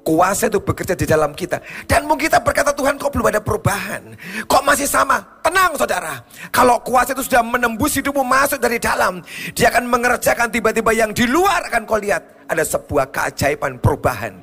[0.02, 1.62] Kuasa itu bekerja di dalam kita.
[1.86, 4.14] Dan mungkin kita berkata Tuhan kok belum ada perubahan.
[4.50, 5.22] Kok masih sama?
[5.42, 6.18] Tenang saudara.
[6.50, 9.22] Kalau kuasa itu sudah menembus hidupmu masuk dari dalam.
[9.54, 12.46] Dia akan mengerjakan tiba-tiba yang di luar akan kau lihat.
[12.50, 14.34] Ada sebuah keajaiban perubahan.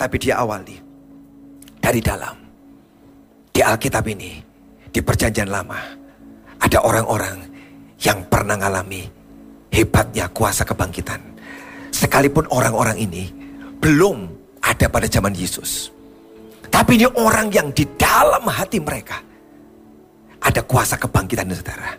[0.00, 0.80] Tapi dia awali.
[1.76, 2.36] Dari dalam.
[3.52, 4.40] Di Alkitab ini.
[4.88, 5.80] Di perjanjian lama.
[6.56, 7.36] Ada orang-orang
[8.00, 9.04] yang pernah mengalami
[9.72, 11.20] hebatnya kuasa kebangkitan.
[11.92, 13.28] Sekalipun orang-orang ini
[13.80, 14.35] belum
[14.66, 15.94] ada pada zaman Yesus.
[16.66, 19.22] Tapi ini orang yang di dalam hati mereka
[20.42, 21.94] ada kuasa kebangkitan saudara.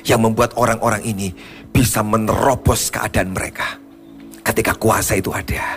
[0.00, 1.28] Yang membuat orang-orang ini
[1.68, 3.76] bisa menerobos keadaan mereka.
[4.40, 5.76] Ketika kuasa itu ada.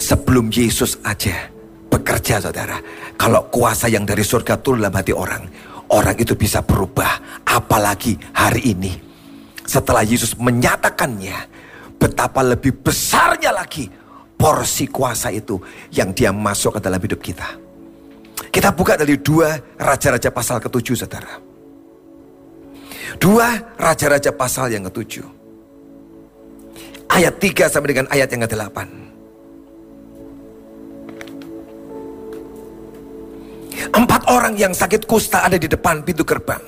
[0.00, 1.52] Sebelum Yesus aja
[1.92, 2.80] bekerja saudara.
[3.20, 5.44] Kalau kuasa yang dari surga turun dalam hati orang.
[5.92, 7.44] Orang itu bisa berubah.
[7.44, 8.96] Apalagi hari ini.
[9.60, 11.60] Setelah Yesus menyatakannya.
[12.00, 13.84] Betapa lebih besarnya lagi
[14.40, 15.60] porsi kuasa itu
[15.92, 17.44] yang dia masuk ke dalam hidup kita.
[18.48, 21.36] Kita buka dari dua raja-raja pasal ketujuh saudara.
[23.20, 25.28] Dua raja-raja pasal yang ketujuh.
[27.12, 28.78] Ayat tiga sampai dengan ayat yang ke-8.
[33.90, 36.62] Empat orang yang sakit kusta ada di depan pintu gerbang.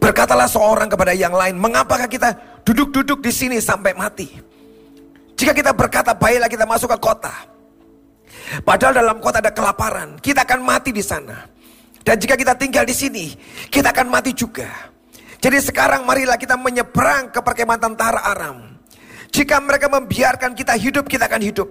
[0.00, 4.53] Berkatalah seorang kepada yang lain, mengapakah kita duduk-duduk di sini sampai mati?
[5.34, 7.34] Jika kita berkata baiklah kita masuk ke kota.
[8.62, 11.48] Padahal dalam kota ada kelaparan, kita akan mati di sana.
[12.04, 13.26] Dan jika kita tinggal di sini,
[13.72, 14.68] kita akan mati juga.
[15.40, 18.80] Jadi sekarang marilah kita menyeberang ke perkemahan tentara Aram.
[19.32, 21.68] Jika mereka membiarkan kita hidup, kita akan hidup.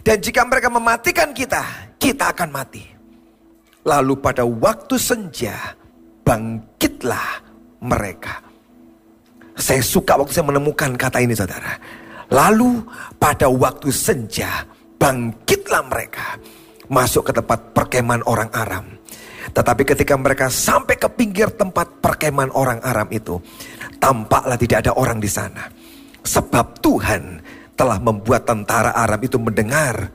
[0.00, 1.60] Dan jika mereka mematikan kita,
[2.00, 2.82] kita akan mati.
[3.84, 5.76] Lalu pada waktu senja,
[6.24, 7.42] bangkitlah
[7.82, 8.40] mereka.
[9.58, 11.76] Saya suka waktu saya menemukan kata ini saudara.
[12.32, 12.80] Lalu
[13.20, 14.64] pada waktu senja
[14.96, 16.40] bangkitlah mereka
[16.88, 18.86] masuk ke tempat perkemahan orang Aram.
[19.52, 23.36] Tetapi ketika mereka sampai ke pinggir tempat perkemahan orang Aram itu,
[24.00, 25.68] tampaklah tidak ada orang di sana.
[26.24, 27.22] Sebab Tuhan
[27.76, 30.08] telah membuat tentara Aram itu mendengar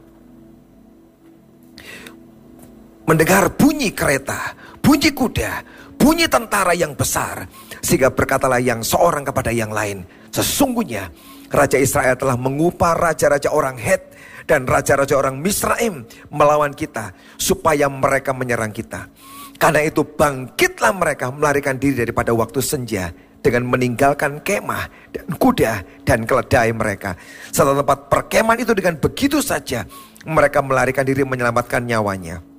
[3.07, 5.51] mendengar bunyi kereta, bunyi kuda,
[6.01, 7.45] bunyi tentara yang besar.
[7.79, 10.01] Sehingga berkatalah yang seorang kepada yang lain,
[10.33, 11.07] sesungguhnya
[11.47, 14.15] Raja Israel telah mengupah raja-raja orang Het
[14.47, 19.11] dan raja-raja orang Misraim melawan kita supaya mereka menyerang kita.
[19.57, 23.09] Karena itu bangkitlah mereka melarikan diri daripada waktu senja
[23.41, 27.17] dengan meninggalkan kemah dan kuda dan keledai mereka.
[27.49, 29.87] Setelah tempat perkemahan itu dengan begitu saja
[30.27, 32.56] mereka melarikan diri menyelamatkan nyawanya.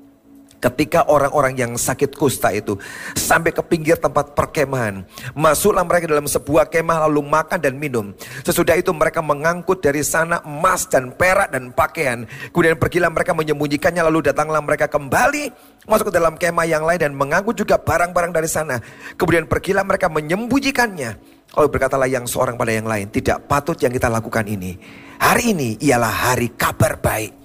[0.58, 2.74] Ketika orang-orang yang sakit kusta itu
[3.14, 5.06] sampai ke pinggir tempat perkemahan,
[5.38, 8.10] masuklah mereka dalam sebuah kemah lalu makan dan minum.
[8.42, 12.26] Sesudah itu mereka mengangkut dari sana emas dan perak dan pakaian.
[12.50, 15.54] Kemudian pergilah mereka menyembunyikannya lalu datanglah mereka kembali
[15.86, 18.82] masuk ke dalam kemah yang lain dan mengangkut juga barang-barang dari sana.
[19.14, 21.38] Kemudian pergilah mereka menyembunyikannya.
[21.54, 24.74] Lalu berkatalah yang seorang pada yang lain, tidak patut yang kita lakukan ini.
[25.22, 27.37] Hari ini ialah hari kabar baik.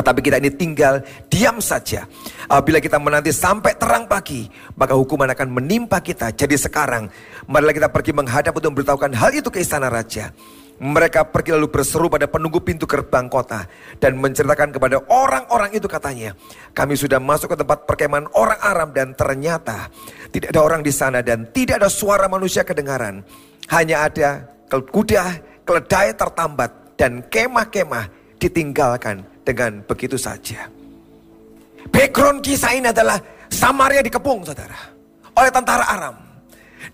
[0.00, 2.08] Tetapi kita ini tinggal diam saja.
[2.48, 4.48] Apabila kita menanti sampai terang pagi,
[4.80, 6.32] maka hukuman akan menimpa kita.
[6.32, 7.12] Jadi sekarang,
[7.44, 10.32] marilah kita pergi menghadap untuk memberitahukan hal itu ke istana raja.
[10.80, 13.68] Mereka pergi lalu berseru pada penunggu pintu gerbang kota
[14.00, 16.32] dan menceritakan kepada orang-orang itu katanya,
[16.72, 19.92] kami sudah masuk ke tempat perkemahan orang Aram dan ternyata
[20.32, 23.20] tidak ada orang di sana dan tidak ada suara manusia kedengaran.
[23.68, 25.24] Hanya ada kuda,
[25.68, 28.08] keledai tertambat dan kemah-kemah
[28.40, 30.70] ditinggalkan dengan begitu saja.
[31.90, 33.18] Background kisah ini adalah
[33.50, 34.78] Samaria dikepung saudara.
[35.34, 36.16] Oleh tentara Aram.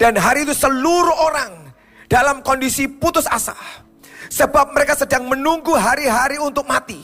[0.01, 1.69] Dan hari itu seluruh orang
[2.09, 3.53] dalam kondisi putus asa.
[4.33, 6.99] Sebab mereka sedang menunggu hari-hari untuk mati.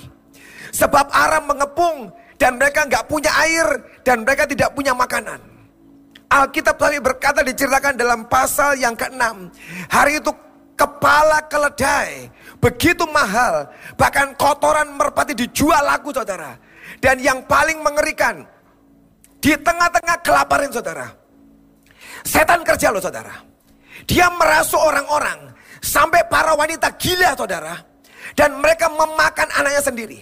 [0.72, 2.08] Sebab Aram mengepung
[2.40, 3.66] dan mereka nggak punya air
[4.02, 5.38] dan mereka tidak punya makanan.
[6.32, 9.52] Alkitab tadi berkata diceritakan dalam pasal yang ke-6.
[9.92, 10.32] Hari itu
[10.72, 13.66] kepala keledai begitu mahal.
[13.98, 16.54] Bahkan kotoran merpati dijual laku saudara.
[17.02, 18.46] Dan yang paling mengerikan,
[19.42, 21.10] di tengah-tengah kelaparan saudara.
[22.22, 23.34] Setan kerja loh saudara.
[24.06, 25.50] Dia merasuk orang-orang.
[25.82, 27.74] Sampai para wanita gila saudara.
[28.38, 30.20] Dan mereka memakan anaknya sendiri.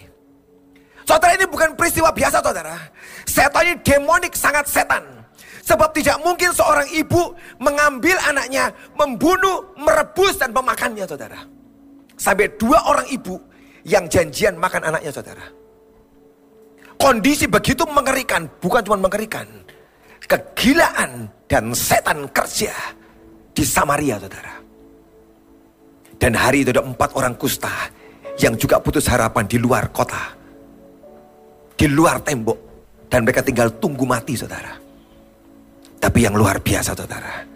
[1.04, 2.80] Saudara ini bukan peristiwa biasa saudara.
[3.28, 5.04] Setan ini demonik sangat setan.
[5.60, 11.59] Sebab tidak mungkin seorang ibu mengambil anaknya, membunuh, merebus dan memakannya saudara.
[12.20, 13.40] Sampai dua orang ibu
[13.88, 15.48] yang janjian makan anaknya saudara.
[17.00, 19.48] Kondisi begitu mengerikan, bukan cuma mengerikan.
[20.28, 22.76] Kegilaan dan setan kerja
[23.56, 24.52] di Samaria saudara.
[26.20, 27.72] Dan hari itu ada empat orang kusta
[28.36, 30.36] yang juga putus harapan di luar kota.
[31.72, 32.68] Di luar tembok.
[33.08, 34.76] Dan mereka tinggal tunggu mati saudara.
[35.96, 37.48] Tapi yang luar biasa saudara.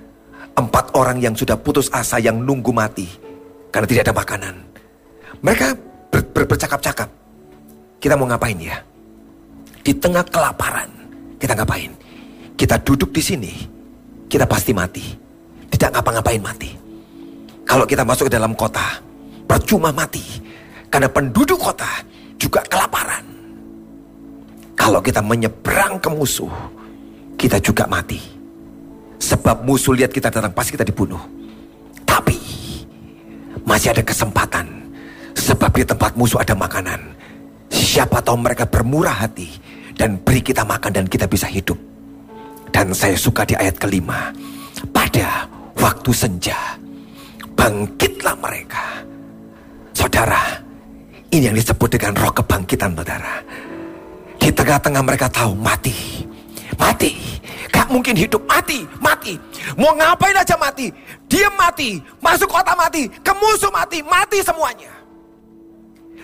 [0.56, 3.06] Empat orang yang sudah putus asa yang nunggu mati.
[3.74, 4.54] Karena tidak ada makanan.
[5.42, 5.66] Mereka
[6.14, 7.10] ber, ber, bercakap-cakap.
[7.98, 8.78] Kita mau ngapain ya?
[9.82, 10.86] Di tengah kelaparan.
[11.42, 11.90] Kita ngapain?
[12.54, 13.52] Kita duduk di sini.
[14.30, 15.02] Kita pasti mati.
[15.66, 16.70] Tidak ngapa-ngapain mati.
[17.66, 19.02] Kalau kita masuk ke dalam kota,
[19.50, 20.22] percuma mati.
[20.86, 21.90] Karena penduduk kota
[22.38, 23.26] juga kelaparan.
[24.78, 26.52] Kalau kita menyeberang ke musuh,
[27.34, 28.22] kita juga mati.
[29.18, 31.18] Sebab musuh lihat kita datang, pasti kita dibunuh.
[32.06, 32.38] Tapi,
[33.64, 34.68] masih ada kesempatan.
[35.34, 37.00] Sebab di tempat musuh ada makanan.
[37.68, 39.50] Siapa tahu mereka bermurah hati
[39.98, 41.76] dan beri kita makan dan kita bisa hidup.
[42.70, 44.30] Dan saya suka di ayat kelima.
[44.94, 45.46] Pada
[45.78, 46.78] waktu senja,
[47.58, 49.02] bangkitlah mereka.
[49.94, 50.58] Saudara,
[51.30, 53.34] ini yang disebut dengan roh kebangkitan saudara.
[54.38, 55.94] Di tengah-tengah mereka tahu mati.
[56.78, 57.40] Mati.
[57.70, 58.42] Gak mungkin hidup.
[58.46, 58.86] Mati.
[59.02, 59.34] Mati.
[59.74, 60.90] Mau ngapain aja mati.
[61.26, 62.02] Dia mati.
[62.22, 63.08] Masuk kota mati.
[63.22, 64.02] Ke musuh mati.
[64.04, 64.90] Mati semuanya.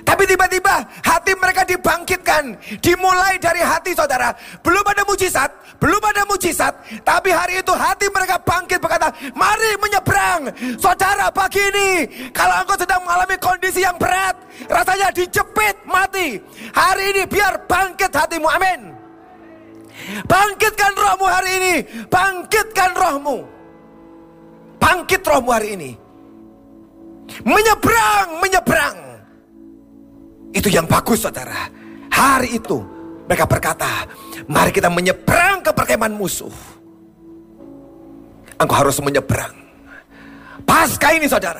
[0.00, 2.56] Tapi tiba-tiba hati mereka dibangkitkan.
[2.80, 4.32] Dimulai dari hati saudara.
[4.64, 5.50] Belum ada mujizat.
[5.76, 6.72] Belum ada mujizat.
[7.04, 9.12] Tapi hari itu hati mereka bangkit berkata.
[9.36, 10.50] Mari menyeberang.
[10.80, 11.90] Saudara pagi ini.
[12.32, 14.36] Kalau engkau sedang mengalami kondisi yang berat.
[14.66, 16.40] Rasanya dijepit mati.
[16.72, 18.48] Hari ini biar bangkit hatimu.
[18.50, 18.99] Amin.
[20.24, 21.74] Bangkitkan rohmu hari ini.
[22.08, 23.36] Bangkitkan rohmu.
[24.80, 25.90] Bangkit rohmu hari ini.
[27.44, 28.96] Menyeberang, menyeberang.
[30.50, 31.70] Itu yang bagus saudara.
[32.10, 32.82] Hari itu
[33.30, 34.08] mereka berkata,
[34.50, 36.50] mari kita menyeberang ke perkemahan musuh.
[38.58, 39.59] Engkau harus menyeberang.
[40.70, 41.58] Pasca ini saudara.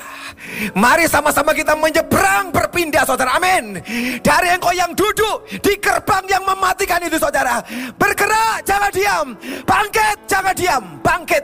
[0.79, 3.35] Mari sama-sama kita menyeberang berpindah saudara.
[3.35, 3.83] Amin.
[4.23, 7.59] Dari engkau yang duduk di gerbang yang mematikan itu saudara.
[7.99, 9.27] Bergerak, jangan diam.
[9.67, 10.85] Bangkit, jangan diam.
[11.03, 11.43] Bangkit.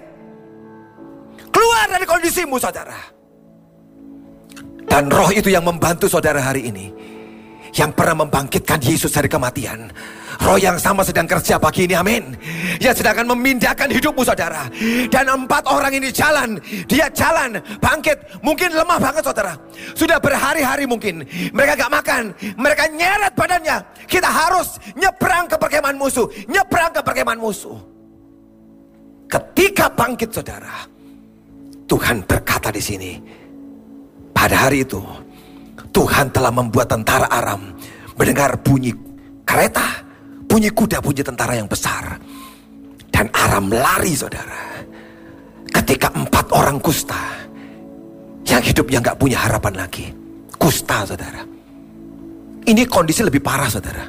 [1.51, 2.95] Keluar dari kondisimu saudara.
[4.87, 6.95] Dan roh itu yang membantu saudara hari ini
[7.75, 9.91] yang pernah membangkitkan Yesus dari kematian.
[10.37, 12.37] Roh yang sama sedang kerja pagi ini, amin.
[12.79, 14.69] Yang sedang memindahkan hidupmu saudara.
[15.09, 18.41] Dan empat orang ini jalan, dia jalan, bangkit.
[18.45, 19.57] Mungkin lemah banget saudara.
[19.97, 21.25] Sudah berhari-hari mungkin.
[21.51, 22.23] Mereka gak makan,
[22.61, 23.77] mereka nyeret badannya.
[24.05, 27.79] Kita harus nyebrang ke perkemahan musuh, nyebrang ke perkemahan musuh.
[29.27, 30.87] Ketika bangkit saudara,
[31.91, 33.19] Tuhan berkata di sini,
[34.31, 35.03] pada hari itu
[35.91, 37.75] Tuhan telah membuat tentara Aram
[38.15, 38.95] mendengar bunyi
[39.43, 40.06] kereta,
[40.57, 42.17] bunyi kuda, bunyi tentara yang besar.
[43.13, 44.81] Dan Aram lari saudara.
[45.69, 47.21] Ketika empat orang kusta
[48.49, 50.09] yang hidupnya nggak punya harapan lagi.
[50.57, 51.45] Kusta saudara.
[52.65, 54.09] Ini kondisi lebih parah saudara.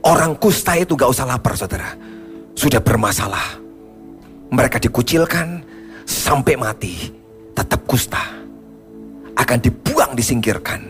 [0.00, 1.92] Orang kusta itu gak usah lapar saudara.
[2.56, 3.60] Sudah bermasalah.
[4.48, 5.60] Mereka dikucilkan
[6.08, 7.12] sampai mati.
[7.52, 8.24] Tetap kusta
[9.36, 10.80] akan dibuang disingkirkan.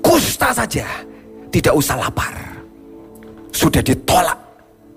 [0.00, 0.88] Kusta saja
[1.52, 2.53] tidak usah lapar.
[3.54, 4.34] Sudah ditolak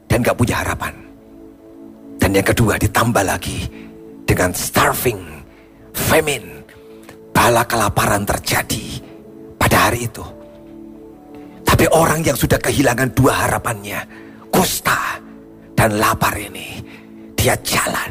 [0.09, 0.93] dan gak punya harapan.
[2.17, 3.69] Dan yang kedua ditambah lagi
[4.25, 5.21] dengan starving,
[5.93, 6.65] famine,
[7.29, 8.97] bala kelaparan terjadi
[9.61, 10.25] pada hari itu.
[11.61, 14.01] Tapi orang yang sudah kehilangan dua harapannya,
[14.49, 15.21] kusta
[15.77, 16.81] dan lapar ini,
[17.37, 18.09] dia jalan.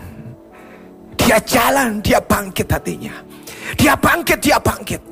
[1.18, 3.18] Dia jalan, dia bangkit hatinya.
[3.74, 5.02] Dia bangkit, dia bangkit.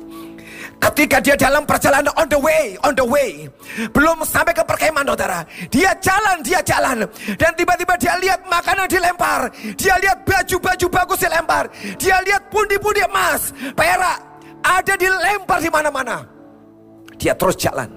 [0.75, 3.47] Ketika dia dalam perjalanan on the way, on the way.
[3.95, 5.39] Belum sampai ke perkemahan saudara.
[5.71, 7.07] Dia jalan, dia jalan.
[7.39, 9.49] Dan tiba-tiba dia lihat makanan dilempar.
[9.75, 11.63] Dia lihat baju-baju bagus dilempar.
[11.95, 14.19] Dia lihat pundi-pundi emas, perak.
[14.65, 16.25] Ada dilempar di mana-mana.
[17.15, 17.89] Dia terus jalan.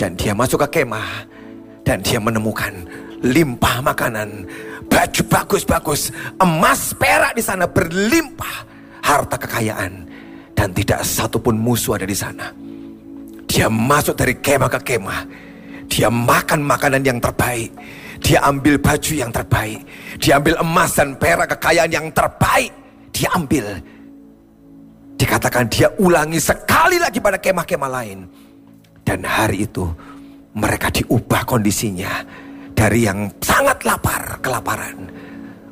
[0.00, 1.28] Dan dia masuk ke kemah.
[1.86, 2.72] Dan dia menemukan
[3.22, 4.48] limpah makanan.
[4.90, 6.10] Baju bagus-bagus.
[6.40, 8.66] Emas perak di sana berlimpah
[9.06, 10.05] harta kekayaan
[10.56, 12.48] dan tidak satupun musuh ada di sana.
[13.46, 15.20] Dia masuk dari kemah ke kemah.
[15.86, 17.70] Dia makan makanan yang terbaik.
[18.24, 19.84] Dia ambil baju yang terbaik.
[20.18, 22.72] Dia ambil emas dan perak kekayaan yang terbaik.
[23.12, 23.78] Dia ambil.
[25.16, 28.18] Dikatakan dia ulangi sekali lagi pada kemah-kemah lain.
[29.06, 29.86] Dan hari itu
[30.56, 32.24] mereka diubah kondisinya
[32.72, 35.06] dari yang sangat lapar, kelaparan,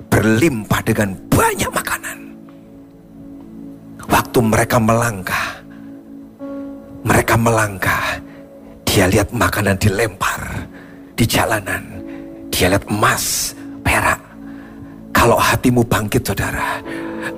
[0.07, 2.03] berlimpah dengan banyak makanan.
[4.35, 5.49] Waktu mereka melangkah,
[7.07, 8.18] mereka melangkah,
[8.82, 10.66] dia lihat makanan dilempar
[11.14, 12.03] di jalanan.
[12.51, 13.55] Dia lihat emas,
[13.87, 14.18] perak.
[15.14, 16.82] Kalau hatimu bangkit saudara,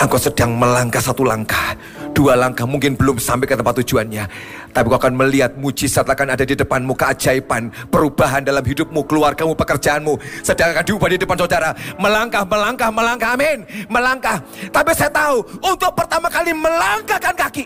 [0.00, 1.76] engkau sedang melangkah satu langkah,
[2.16, 4.24] dua langkah mungkin belum sampai ke tempat tujuannya.
[4.72, 10.16] Tapi kau akan melihat mujizat akan ada di depanmu, keajaiban, perubahan dalam hidupmu, keluargamu, pekerjaanmu.
[10.40, 11.76] Sedang akan diubah di depan saudara.
[12.00, 13.68] Melangkah, melangkah, melangkah, amin.
[13.92, 14.40] Melangkah.
[14.72, 17.64] Tapi saya tahu, untuk pertama kali melangkahkan kaki.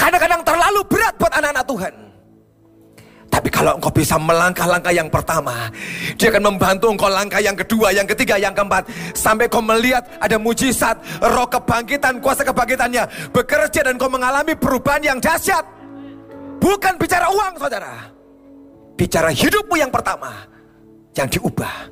[0.00, 2.07] Kadang-kadang terlalu berat buat anak-anak Tuhan.
[3.28, 5.68] Tapi kalau engkau bisa melangkah-langkah yang pertama,
[6.16, 8.88] dia akan membantu engkau langkah yang kedua, yang ketiga, yang keempat.
[9.12, 15.18] Sampai kau melihat ada mujizat, roh kebangkitan, kuasa kebangkitannya bekerja dan kau mengalami perubahan yang
[15.20, 15.62] dahsyat.
[16.58, 17.94] Bukan bicara uang saudara.
[18.98, 20.34] Bicara hidupmu yang pertama.
[21.14, 21.86] Yang diubah.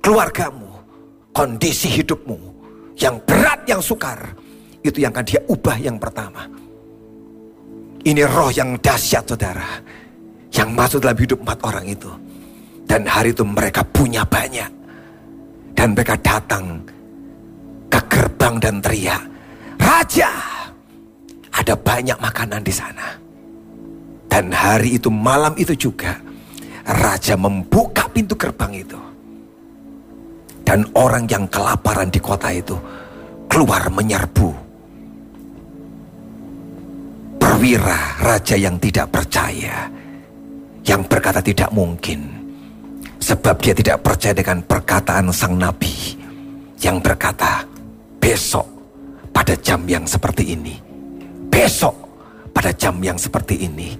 [0.00, 0.70] Keluargamu.
[1.34, 2.38] Kondisi hidupmu.
[2.96, 4.32] Yang berat, yang sukar.
[4.80, 6.48] Itu yang akan dia ubah yang pertama.
[8.06, 9.82] Ini roh yang dahsyat saudara.
[10.56, 12.08] Yang masuk dalam hidup empat orang itu.
[12.88, 14.70] Dan hari itu mereka punya banyak.
[15.76, 16.80] Dan mereka datang
[17.92, 19.22] ke gerbang dan teriak.
[19.76, 20.32] Raja,
[21.52, 23.12] ada banyak makanan di sana.
[24.32, 26.16] Dan hari itu malam itu juga
[26.86, 28.98] Raja membuka pintu gerbang itu.
[30.64, 32.74] Dan orang yang kelaparan di kota itu
[33.46, 34.50] keluar menyerbu
[37.38, 39.86] perwira raja yang tidak percaya
[40.86, 42.46] yang berkata tidak mungkin.
[43.20, 46.14] Sebab dia tidak percaya dengan perkataan sang nabi
[46.78, 47.66] yang berkata
[48.22, 48.64] besok
[49.34, 50.86] pada jam yang seperti ini
[51.56, 51.96] besok
[52.52, 53.96] pada jam yang seperti ini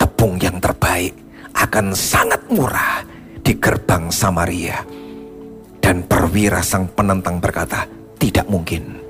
[0.00, 1.12] tepung yang terbaik
[1.52, 3.04] akan sangat murah
[3.44, 4.80] di gerbang Samaria.
[5.84, 7.84] Dan perwira sang penentang berkata
[8.16, 9.04] tidak mungkin.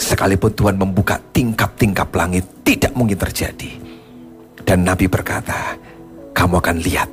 [0.00, 3.76] Sekalipun Tuhan membuka tingkap-tingkap langit, tidak mungkin terjadi.
[4.64, 5.76] Dan Nabi berkata,
[6.34, 7.08] kamu akan lihat,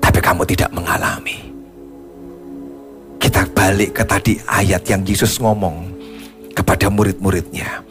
[0.00, 1.38] tapi kamu tidak mengalami.
[3.20, 5.92] Kita balik ke tadi ayat yang Yesus ngomong
[6.56, 7.84] kepada murid-muridnya.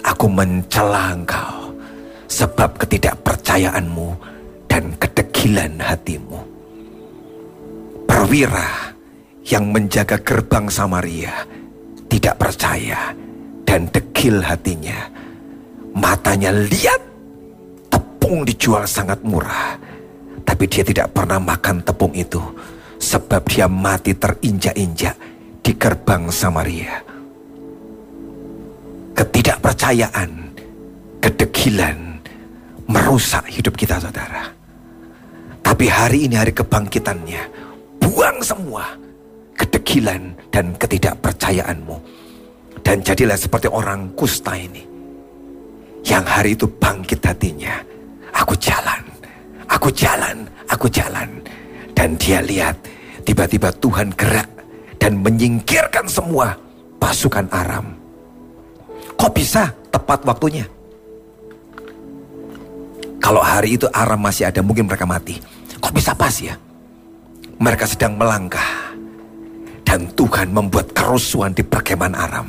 [0.00, 1.74] Aku mencela engkau
[2.30, 4.08] sebab ketidakpercayaanmu
[4.70, 6.38] dan kedegilan hatimu.
[8.06, 8.94] Perwira
[9.50, 11.34] yang menjaga gerbang Samaria
[12.06, 13.10] tidak percaya
[13.66, 15.10] dan degil hatinya.
[15.90, 17.09] Matanya lihat
[18.30, 19.74] tepung dijual sangat murah.
[20.46, 22.38] Tapi dia tidak pernah makan tepung itu.
[23.02, 25.18] Sebab dia mati terinjak-injak
[25.58, 27.02] di gerbang Samaria.
[29.18, 30.30] Ketidakpercayaan,
[31.18, 32.22] kedegilan
[32.86, 34.46] merusak hidup kita saudara.
[35.66, 37.42] Tapi hari ini hari kebangkitannya.
[37.98, 38.94] Buang semua
[39.58, 41.98] kedegilan dan ketidakpercayaanmu.
[42.78, 44.86] Dan jadilah seperti orang kusta ini.
[46.06, 47.90] Yang hari itu bangkit hatinya.
[48.40, 49.02] Aku jalan,
[49.68, 51.28] aku jalan, aku jalan.
[51.92, 52.76] Dan dia lihat
[53.28, 54.48] tiba-tiba Tuhan gerak
[54.96, 56.56] dan menyingkirkan semua
[56.96, 57.92] pasukan Aram.
[59.20, 60.64] Kok bisa tepat waktunya?
[63.20, 65.36] Kalau hari itu Aram masih ada mungkin mereka mati.
[65.76, 66.56] Kok bisa pas ya?
[67.60, 68.96] Mereka sedang melangkah
[69.84, 72.48] dan Tuhan membuat kerusuhan di perkemahan Aram.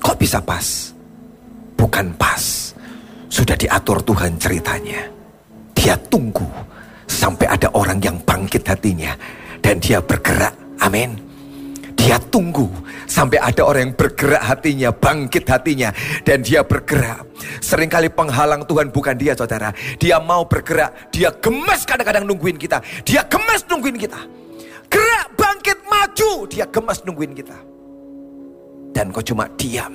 [0.00, 0.96] Kok bisa pas?
[1.76, 2.69] Bukan pas.
[3.30, 5.06] Sudah diatur Tuhan ceritanya.
[5.72, 6.44] Dia tunggu
[7.06, 9.14] sampai ada orang yang bangkit hatinya.
[9.62, 10.52] Dan dia bergerak.
[10.82, 11.14] Amin.
[11.94, 12.66] Dia tunggu
[13.06, 15.94] sampai ada orang yang bergerak hatinya, bangkit hatinya,
[16.26, 17.22] dan dia bergerak.
[17.60, 19.70] Seringkali penghalang Tuhan bukan dia, saudara.
[20.00, 22.82] Dia mau bergerak, dia gemes kadang-kadang nungguin kita.
[23.04, 24.20] Dia gemes nungguin kita.
[24.90, 26.32] Gerak, bangkit, maju.
[26.50, 27.58] Dia gemas nungguin kita.
[28.90, 29.94] Dan kau cuma diam.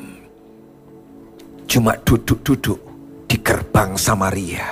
[1.68, 2.95] Cuma duduk-duduk
[3.36, 4.64] di gerbang Samaria.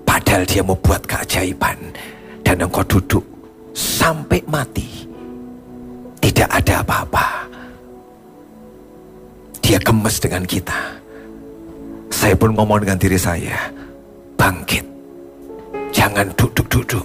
[0.00, 1.76] Padahal dia mau buat keajaiban.
[2.40, 3.20] Dan engkau duduk
[3.76, 5.04] sampai mati.
[6.16, 7.44] Tidak ada apa-apa.
[9.60, 10.80] Dia gemes dengan kita.
[12.08, 13.68] Saya pun ngomong dengan diri saya.
[14.40, 14.88] Bangkit.
[15.92, 17.04] Jangan duduk-duduk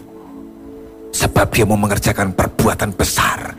[1.12, 3.52] Sebab dia mau mengerjakan perbuatan besar.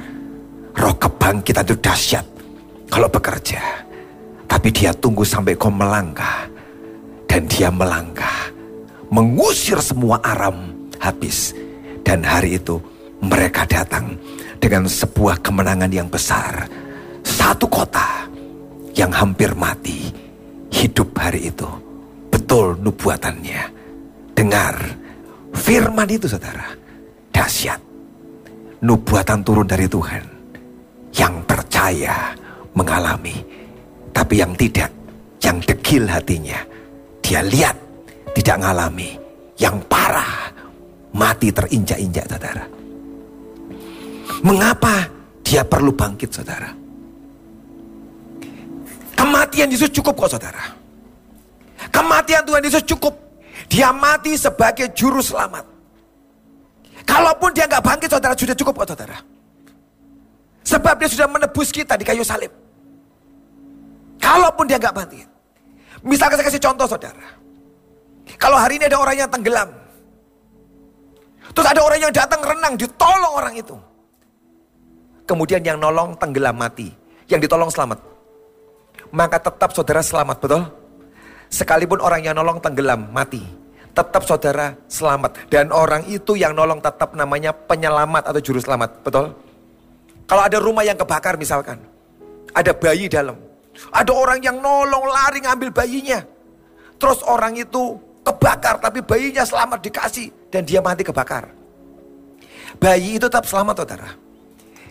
[0.73, 2.25] Roh kebangkitan itu dahsyat
[2.89, 3.61] kalau bekerja.
[4.49, 6.56] Tapi dia tunggu sampai kau melangkah.
[7.37, 8.49] Dan dia melangkah.
[9.13, 11.53] Mengusir semua aram habis.
[12.01, 12.81] Dan hari itu
[13.21, 14.17] mereka datang
[14.57, 16.65] dengan sebuah kemenangan yang besar.
[17.21, 18.25] Satu kota
[18.97, 20.09] yang hampir mati
[20.73, 21.69] hidup hari itu.
[22.33, 23.69] Betul nubuatannya.
[24.33, 24.81] Dengar
[25.53, 26.73] firman itu saudara.
[27.37, 27.85] Dahsyat.
[28.81, 30.25] Nubuatan turun dari Tuhan.
[31.13, 32.33] Yang percaya
[32.73, 33.37] mengalami.
[34.17, 34.89] Tapi yang tidak,
[35.45, 36.76] yang dekil hatinya.
[37.27, 37.75] Dia lihat,
[38.39, 39.19] tidak mengalami.
[39.59, 40.53] Yang parah,
[41.11, 42.65] mati terinjak-injak saudara.
[44.47, 45.11] Mengapa
[45.43, 46.71] dia perlu bangkit saudara?
[49.17, 50.71] Kematian Yesus cukup kok saudara.
[51.91, 53.17] Kematian Tuhan Yesus cukup.
[53.67, 55.67] Dia mati sebagai juru selamat.
[57.03, 59.19] Kalaupun dia nggak bangkit saudara sudah cukup kok saudara.
[60.63, 62.53] Sebab dia sudah menebus kita di kayu salib.
[64.23, 65.36] Kalaupun dia nggak bangkit.
[66.05, 67.27] Misalkan saya kasih contoh saudara.
[68.37, 69.71] Kalau hari ini ada orang yang tenggelam.
[71.55, 73.77] Terus ada orang yang datang renang, ditolong orang itu.
[75.25, 76.91] Kemudian yang nolong tenggelam mati.
[77.27, 77.99] Yang ditolong selamat.
[79.15, 80.63] Maka tetap saudara selamat, betul?
[81.49, 83.43] Sekalipun orang yang nolong tenggelam mati.
[83.97, 85.49] Tetap saudara selamat.
[85.49, 89.33] Dan orang itu yang nolong tetap namanya penyelamat atau juru selamat, betul?
[90.27, 91.79] Kalau ada rumah yang kebakar misalkan.
[92.53, 93.39] Ada bayi dalam.
[93.93, 96.21] Ada orang yang nolong lari ngambil bayinya.
[96.97, 100.29] Terus orang itu kebakar tapi bayinya selamat dikasih.
[100.49, 101.53] Dan dia mati kebakar.
[102.77, 104.11] Bayi itu tetap selamat saudara.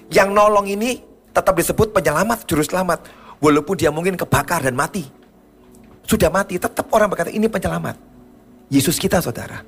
[0.09, 1.01] Yang nolong ini
[1.33, 2.99] tetap disebut penyelamat, juru selamat.
[3.41, 5.03] Walaupun dia mungkin kebakar dan mati.
[6.05, 7.97] Sudah mati, tetap orang berkata ini penyelamat.
[8.69, 9.61] Yesus kita saudara.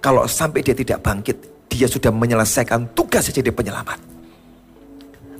[0.00, 1.36] Kalau sampai dia tidak bangkit,
[1.68, 3.98] dia sudah menyelesaikan tugas jadi penyelamat.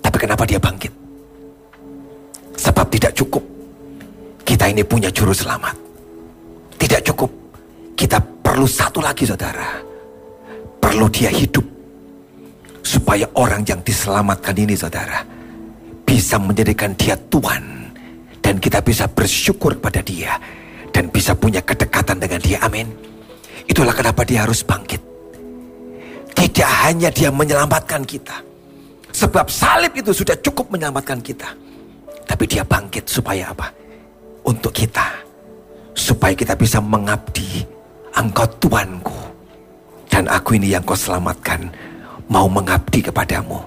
[0.05, 1.00] Tapi kenapa dia bangkit?
[2.61, 3.41] Sebab tidak cukup.
[4.45, 5.73] Kita ini punya juru selamat.
[6.77, 7.31] Tidak cukup.
[7.97, 9.91] Kita perlu satu lagi saudara.
[10.91, 11.63] Perlu dia hidup
[12.83, 15.23] Supaya orang yang diselamatkan ini saudara
[16.03, 17.95] Bisa menjadikan dia Tuhan
[18.43, 20.35] Dan kita bisa bersyukur pada dia
[20.91, 22.91] Dan bisa punya kedekatan dengan dia Amin
[23.71, 24.99] Itulah kenapa dia harus bangkit
[26.35, 28.43] Tidak hanya dia menyelamatkan kita
[29.15, 31.55] Sebab salib itu sudah cukup menyelamatkan kita
[32.31, 33.67] Tapi dia bangkit supaya apa?
[34.47, 35.11] Untuk kita
[35.91, 37.67] Supaya kita bisa mengabdi
[38.15, 39.19] Engkau Tuanku
[40.07, 41.91] Dan aku ini yang kau selamatkan
[42.31, 43.59] mau mengabdi kepadamu.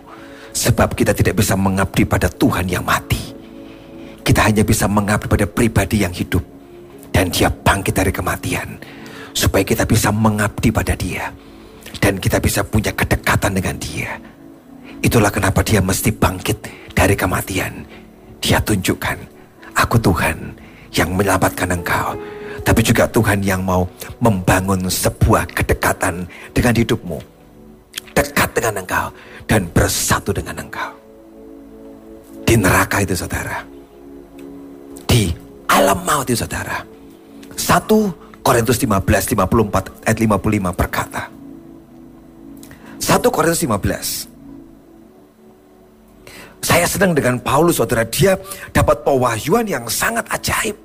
[0.55, 3.20] Sebab kita tidak bisa mengabdi pada Tuhan yang mati.
[4.24, 6.41] Kita hanya bisa mengabdi pada pribadi yang hidup.
[7.11, 8.80] Dan dia bangkit dari kematian.
[9.36, 11.30] Supaya kita bisa mengabdi pada dia.
[11.99, 14.18] Dan kita bisa punya kedekatan dengan dia.
[15.03, 16.57] Itulah kenapa dia mesti bangkit
[16.95, 17.84] dari kematian.
[18.43, 19.17] Dia tunjukkan,
[19.71, 20.35] aku Tuhan
[20.91, 22.11] yang menyelamatkan engkau.
[22.63, 23.87] Tapi juga Tuhan yang mau
[24.19, 27.19] membangun sebuah kedekatan dengan hidupmu
[28.13, 29.11] dekat dengan engkau
[29.47, 30.91] dan bersatu dengan engkau.
[32.43, 33.63] Di neraka itu saudara.
[35.07, 35.31] Di
[35.67, 36.83] alam maut itu saudara.
[37.55, 41.31] 1 Korintus 15, 54 ayat 55 berkata.
[42.99, 44.32] 1 Korintus 15.
[46.64, 48.07] Saya sedang dengan Paulus saudara.
[48.07, 48.39] Dia
[48.72, 50.80] dapat pewahyuan yang sangat ajaib.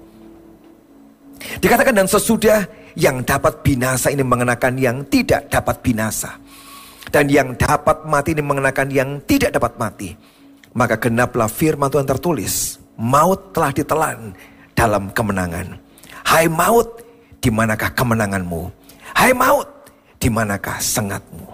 [1.63, 2.67] Dikatakan dan sesudah
[2.99, 6.35] yang dapat binasa ini mengenakan yang tidak dapat binasa.
[7.09, 10.11] Dan yang dapat mati ini mengenakan yang tidak dapat mati.
[10.75, 12.77] Maka genaplah firman Tuhan tertulis.
[12.99, 14.35] Maut telah ditelan
[14.75, 15.79] dalam kemenangan.
[16.27, 17.01] Hai maut,
[17.39, 18.63] di manakah kemenanganmu?
[19.15, 19.71] Hai maut,
[20.19, 21.47] di manakah sengatmu?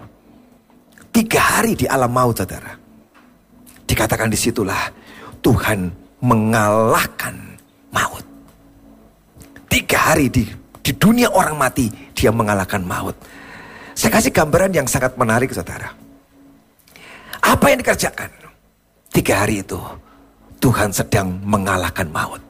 [1.13, 2.84] Tiga hari di alam maut, saudara.
[3.85, 4.89] Dikatakan di situlah
[5.45, 5.89] Tuhan
[6.25, 7.37] mengalahkan
[7.93, 8.25] maut.
[9.69, 10.43] Tiga hari di,
[10.81, 13.13] di dunia orang mati, dia mengalahkan maut.
[13.93, 15.93] Saya kasih gambaran yang sangat menarik saudara.
[17.45, 18.27] Apa yang dikerjakan?
[19.13, 19.79] Tiga hari itu
[20.59, 22.41] Tuhan sedang mengalahkan maut.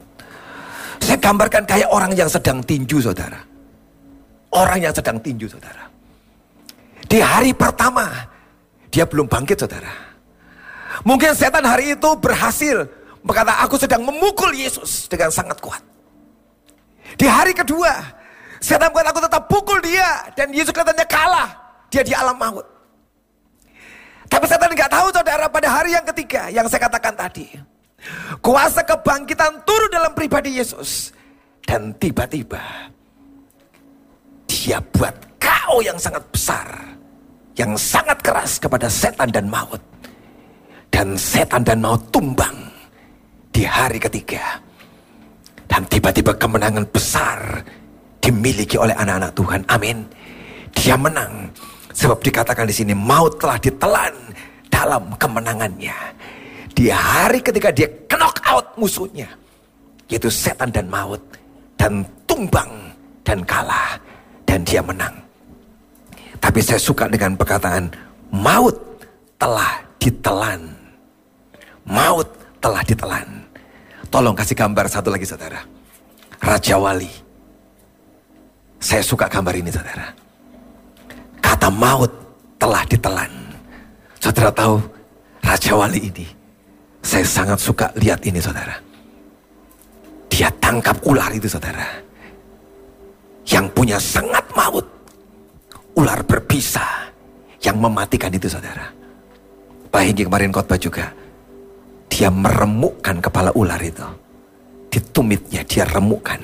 [0.98, 3.38] Saya gambarkan kayak orang yang sedang tinju saudara.
[4.50, 5.84] Orang yang sedang tinju saudara.
[7.06, 8.08] Di hari pertama
[8.90, 10.05] dia belum bangkit saudara.
[11.02, 12.86] Mungkin setan hari itu berhasil
[13.26, 15.82] berkata aku sedang memukul Yesus dengan sangat kuat.
[17.16, 18.16] Di hari kedua
[18.60, 20.26] Setan bukan aku tetap pukul dia.
[20.32, 21.48] Dan Yesus katanya kalah.
[21.92, 22.66] Dia di alam maut.
[24.26, 27.46] Tapi setan nggak tahu saudara pada hari yang ketiga yang saya katakan tadi.
[28.42, 31.14] Kuasa kebangkitan turun dalam pribadi Yesus.
[31.62, 32.62] Dan tiba-tiba
[34.46, 36.66] dia buat kau yang sangat besar.
[37.56, 39.80] Yang sangat keras kepada setan dan maut.
[40.96, 42.56] Dan setan dan maut tumbang
[43.52, 44.56] di hari ketiga.
[45.68, 47.60] Dan tiba-tiba kemenangan besar
[48.16, 49.60] dimiliki oleh anak-anak Tuhan.
[49.68, 50.08] Amin.
[50.72, 51.52] Dia menang.
[51.92, 54.16] Sebab dikatakan di sini maut telah ditelan
[54.72, 56.16] dalam kemenangannya.
[56.72, 59.28] Di hari ketika dia knock out musuhnya.
[60.08, 61.20] Yaitu setan dan maut.
[61.76, 62.72] Dan tumbang
[63.20, 64.00] dan kalah.
[64.48, 65.12] Dan dia menang.
[66.40, 67.92] Tapi saya suka dengan perkataan
[68.32, 68.80] maut
[69.36, 70.75] telah ditelan.
[71.86, 72.26] Maut
[72.58, 73.46] telah ditelan.
[74.10, 75.62] Tolong kasih gambar satu lagi saudara.
[76.42, 77.10] Raja Wali.
[78.82, 80.10] Saya suka gambar ini saudara.
[81.38, 82.10] Kata maut
[82.58, 83.30] telah ditelan.
[84.18, 84.82] Saudara tahu
[85.42, 86.26] Raja Wali ini.
[87.06, 88.74] Saya sangat suka lihat ini saudara.
[90.26, 91.86] Dia tangkap ular itu saudara.
[93.46, 94.86] Yang punya sangat maut.
[95.94, 96.82] Ular berbisa.
[97.62, 98.90] Yang mematikan itu saudara.
[99.86, 101.25] Pak Hinggi kemarin khotbah juga.
[102.06, 104.06] Dia meremukkan kepala ular itu.
[104.88, 106.40] Di tumitnya dia remukkan.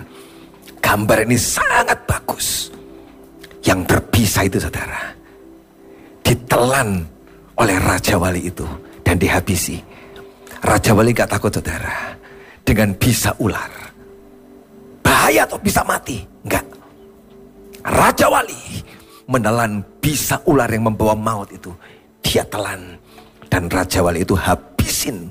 [0.82, 2.68] Gambar ini sangat bagus.
[3.62, 5.14] Yang berbisa itu saudara.
[6.20, 7.00] Ditelan
[7.56, 8.66] oleh Raja Wali itu.
[9.00, 9.78] Dan dihabisi.
[10.62, 12.12] Raja Wali gak takut saudara.
[12.62, 13.72] Dengan bisa ular.
[15.02, 16.20] Bahaya atau bisa mati?
[16.44, 16.66] Enggak.
[17.82, 18.82] Raja Wali
[19.30, 21.72] menelan bisa ular yang membawa maut itu.
[22.20, 22.98] Dia telan.
[23.48, 25.28] Dan Raja Wali itu habisin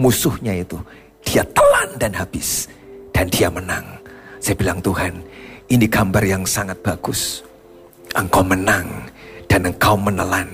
[0.00, 0.80] musuhnya itu.
[1.20, 2.64] Dia telan dan habis.
[3.12, 3.84] Dan dia menang.
[4.40, 5.12] Saya bilang Tuhan,
[5.68, 7.44] ini gambar yang sangat bagus.
[8.16, 8.88] Engkau menang
[9.44, 10.48] dan engkau menelan.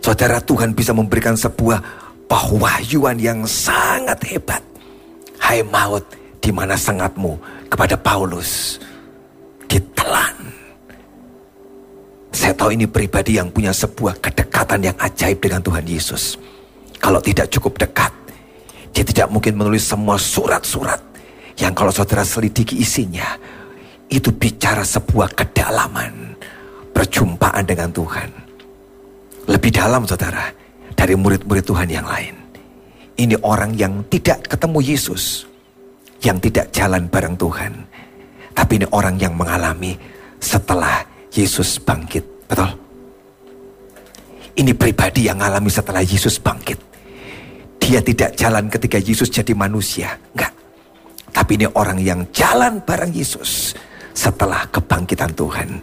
[0.00, 1.84] Saudara Tuhan bisa memberikan sebuah
[2.24, 4.64] pahwahyuan yang sangat hebat.
[5.36, 6.02] Hai maut,
[6.40, 7.36] di mana sangatmu
[7.68, 8.80] kepada Paulus
[9.68, 10.34] ditelan.
[12.32, 16.40] Saya tahu ini pribadi yang punya sebuah kedekatan yang ajaib dengan Tuhan Yesus.
[16.96, 18.12] Kalau tidak cukup dekat,
[18.90, 21.00] dia tidak mungkin menulis semua surat-surat
[21.60, 23.36] yang kalau saudara selidiki isinya,
[24.10, 26.34] itu bicara sebuah kedalaman
[26.90, 28.30] perjumpaan dengan Tuhan.
[29.46, 30.50] Lebih dalam saudara
[30.96, 32.34] dari murid-murid Tuhan yang lain.
[33.20, 35.44] Ini orang yang tidak ketemu Yesus,
[36.24, 37.72] yang tidak jalan bareng Tuhan.
[38.56, 39.94] Tapi ini orang yang mengalami
[40.40, 42.24] setelah Yesus bangkit.
[42.48, 42.72] Betul?
[44.56, 46.89] Ini pribadi yang mengalami setelah Yesus bangkit.
[47.80, 50.14] Dia tidak jalan ketika Yesus jadi manusia.
[50.36, 50.52] Enggak.
[51.30, 53.74] Tapi ini orang yang jalan bareng Yesus
[54.14, 55.82] setelah kebangkitan Tuhan.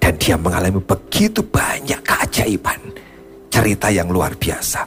[0.00, 2.80] Dan dia mengalami begitu banyak keajaiban.
[3.50, 4.86] Cerita yang luar biasa.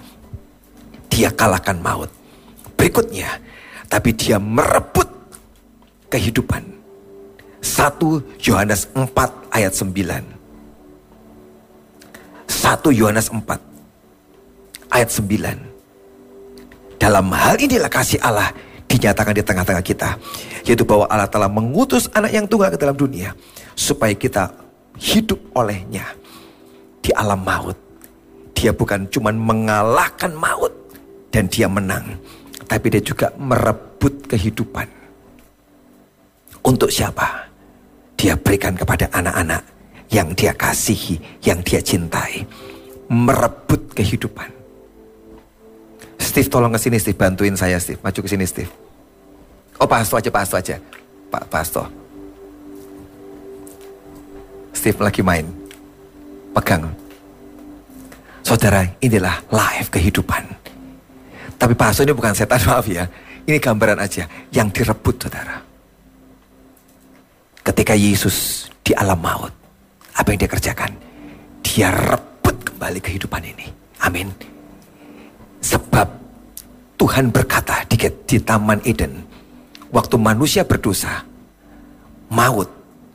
[1.09, 2.09] Dia kalahkan maut.
[2.73, 3.29] Berikutnya,
[3.85, 5.05] tapi dia merebut
[6.09, 6.63] kehidupan.
[7.63, 9.07] 1 Yohanes 4
[9.53, 9.93] ayat 9.
[12.49, 13.59] 1 Yohanes 4
[14.91, 15.72] ayat 9.
[17.03, 18.47] Dalam hal inilah kasih Allah
[18.87, 20.15] dinyatakan di tengah-tengah kita.
[20.63, 23.35] Yaitu bahwa Allah telah mengutus anak yang tunggal ke dalam dunia.
[23.75, 24.47] Supaya kita
[24.95, 26.07] hidup olehnya.
[27.03, 27.75] Di alam maut.
[28.55, 30.71] Dia bukan cuma mengalahkan maut.
[31.27, 32.07] Dan dia menang.
[32.71, 34.87] Tapi dia juga merebut kehidupan.
[36.63, 37.51] Untuk siapa?
[38.15, 39.59] Dia berikan kepada anak-anak
[40.07, 42.47] yang dia kasihi, yang dia cintai.
[43.11, 44.62] Merebut kehidupan.
[46.23, 47.99] Steve tolong ke sini Steve, bantuin saya Steve.
[47.99, 48.71] Maju ke sini Steve.
[49.75, 50.75] Oh Pak Hasto aja, Pak Hasto aja.
[51.27, 51.83] Pak, Pak Hasto.
[54.71, 55.43] Steve lagi main.
[56.55, 56.87] Pegang.
[58.39, 60.43] Saudara, inilah live kehidupan.
[61.59, 63.03] Tapi Pak Hasto ini bukan setan, maaf ya.
[63.43, 64.23] Ini gambaran aja.
[64.55, 65.59] Yang direbut, saudara.
[67.63, 69.51] Ketika Yesus di alam maut.
[70.15, 70.91] Apa yang dia kerjakan?
[71.65, 73.67] Dia rebut kembali kehidupan ini.
[74.05, 74.52] Amin.
[75.63, 76.07] Sebab
[76.99, 77.95] Tuhan berkata di,
[78.27, 79.23] di Taman Eden
[79.95, 81.23] waktu manusia berdosa,
[82.27, 82.67] maut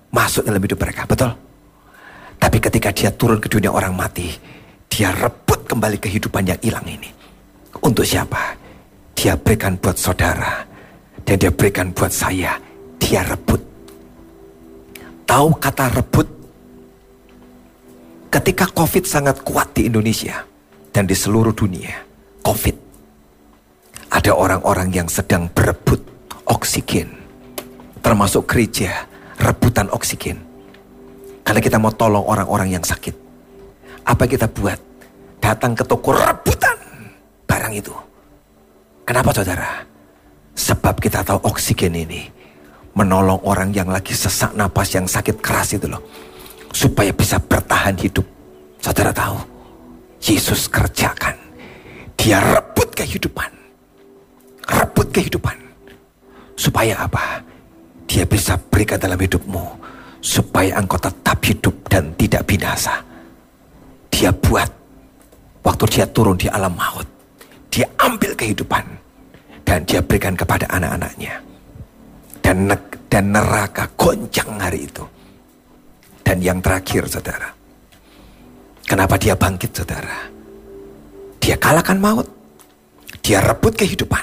[0.09, 1.31] masuk dalam hidup mereka, betul?
[2.41, 4.33] Tapi ketika dia turun ke dunia orang mati,
[4.89, 7.11] dia rebut kembali kehidupan yang hilang ini.
[7.85, 8.57] Untuk siapa?
[9.13, 10.65] Dia berikan buat saudara.
[11.27, 12.57] Dan dia berikan buat saya.
[12.97, 13.61] Dia rebut.
[15.29, 16.29] Tahu kata rebut?
[18.33, 20.41] Ketika COVID sangat kuat di Indonesia.
[20.89, 22.08] Dan di seluruh dunia.
[22.49, 22.77] COVID.
[24.09, 26.01] Ada orang-orang yang sedang berebut
[26.49, 27.13] oksigen.
[28.01, 29.05] Termasuk gereja,
[29.37, 30.41] rebutan oksigen.
[31.45, 33.13] Karena kita mau tolong orang-orang yang sakit.
[34.09, 34.81] Apa kita buat?
[35.45, 36.73] Datang ke toko rebutan
[37.45, 37.93] barang itu.
[39.05, 39.85] Kenapa saudara?
[40.57, 42.33] Sebab kita tahu oksigen ini
[42.97, 46.01] menolong orang yang lagi sesak napas yang sakit keras itu loh.
[46.73, 48.25] Supaya bisa bertahan hidup.
[48.81, 49.37] Saudara tahu,
[50.25, 51.38] Yesus kerjakan.
[52.19, 53.51] Dia rebut kehidupan.
[54.67, 55.57] Rebut kehidupan.
[56.59, 57.39] Supaya apa?
[58.11, 59.65] Dia bisa berikan dalam hidupmu.
[60.19, 63.07] Supaya engkau tetap hidup dan tidak binasa.
[64.19, 64.67] dia buat
[65.63, 67.07] waktu dia turun di alam maut.
[67.71, 68.83] Dia ambil kehidupan
[69.63, 71.39] dan dia berikan kepada anak-anaknya.
[72.43, 72.67] Dan,
[73.07, 75.07] dan neraka goncang hari itu.
[76.27, 77.47] Dan yang terakhir saudara.
[78.83, 80.38] Kenapa dia bangkit saudara?
[81.49, 82.29] Dia kalahkan maut.
[83.25, 84.21] Dia rebut kehidupan.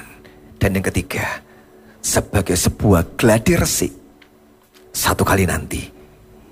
[0.61, 1.41] Dan yang ketiga,
[1.97, 3.89] sebagai sebuah gladi resik.
[4.93, 5.89] Satu kali nanti,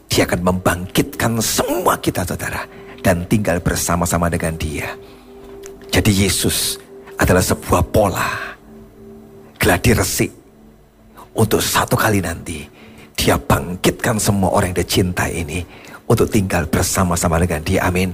[0.10, 2.66] dia akan membangkitkan semua kita saudara.
[3.06, 4.98] Dan tinggal bersama-sama dengan dia.
[5.94, 6.82] Jadi Yesus
[7.22, 8.58] adalah sebuah pola.
[9.62, 10.34] Gladi resik.
[11.38, 12.66] Untuk satu kali nanti,
[13.14, 15.62] dia bangkitkan semua orang yang dia cinta ini.
[16.10, 17.86] Untuk tinggal bersama-sama dengan dia.
[17.86, 18.10] Amin.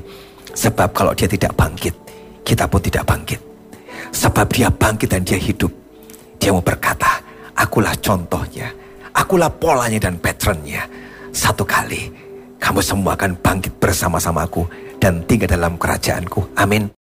[0.52, 2.09] Sebab kalau dia tidak bangkit,
[2.44, 3.40] kita pun tidak bangkit.
[4.10, 5.72] Sebab dia bangkit dan dia hidup.
[6.40, 7.20] Dia mau berkata,
[7.56, 8.72] akulah contohnya.
[9.14, 10.88] Akulah polanya dan patternnya.
[11.30, 12.10] Satu kali,
[12.58, 14.66] kamu semua akan bangkit bersama-samaku
[14.98, 16.56] dan tinggal dalam kerajaanku.
[16.58, 16.99] Amin.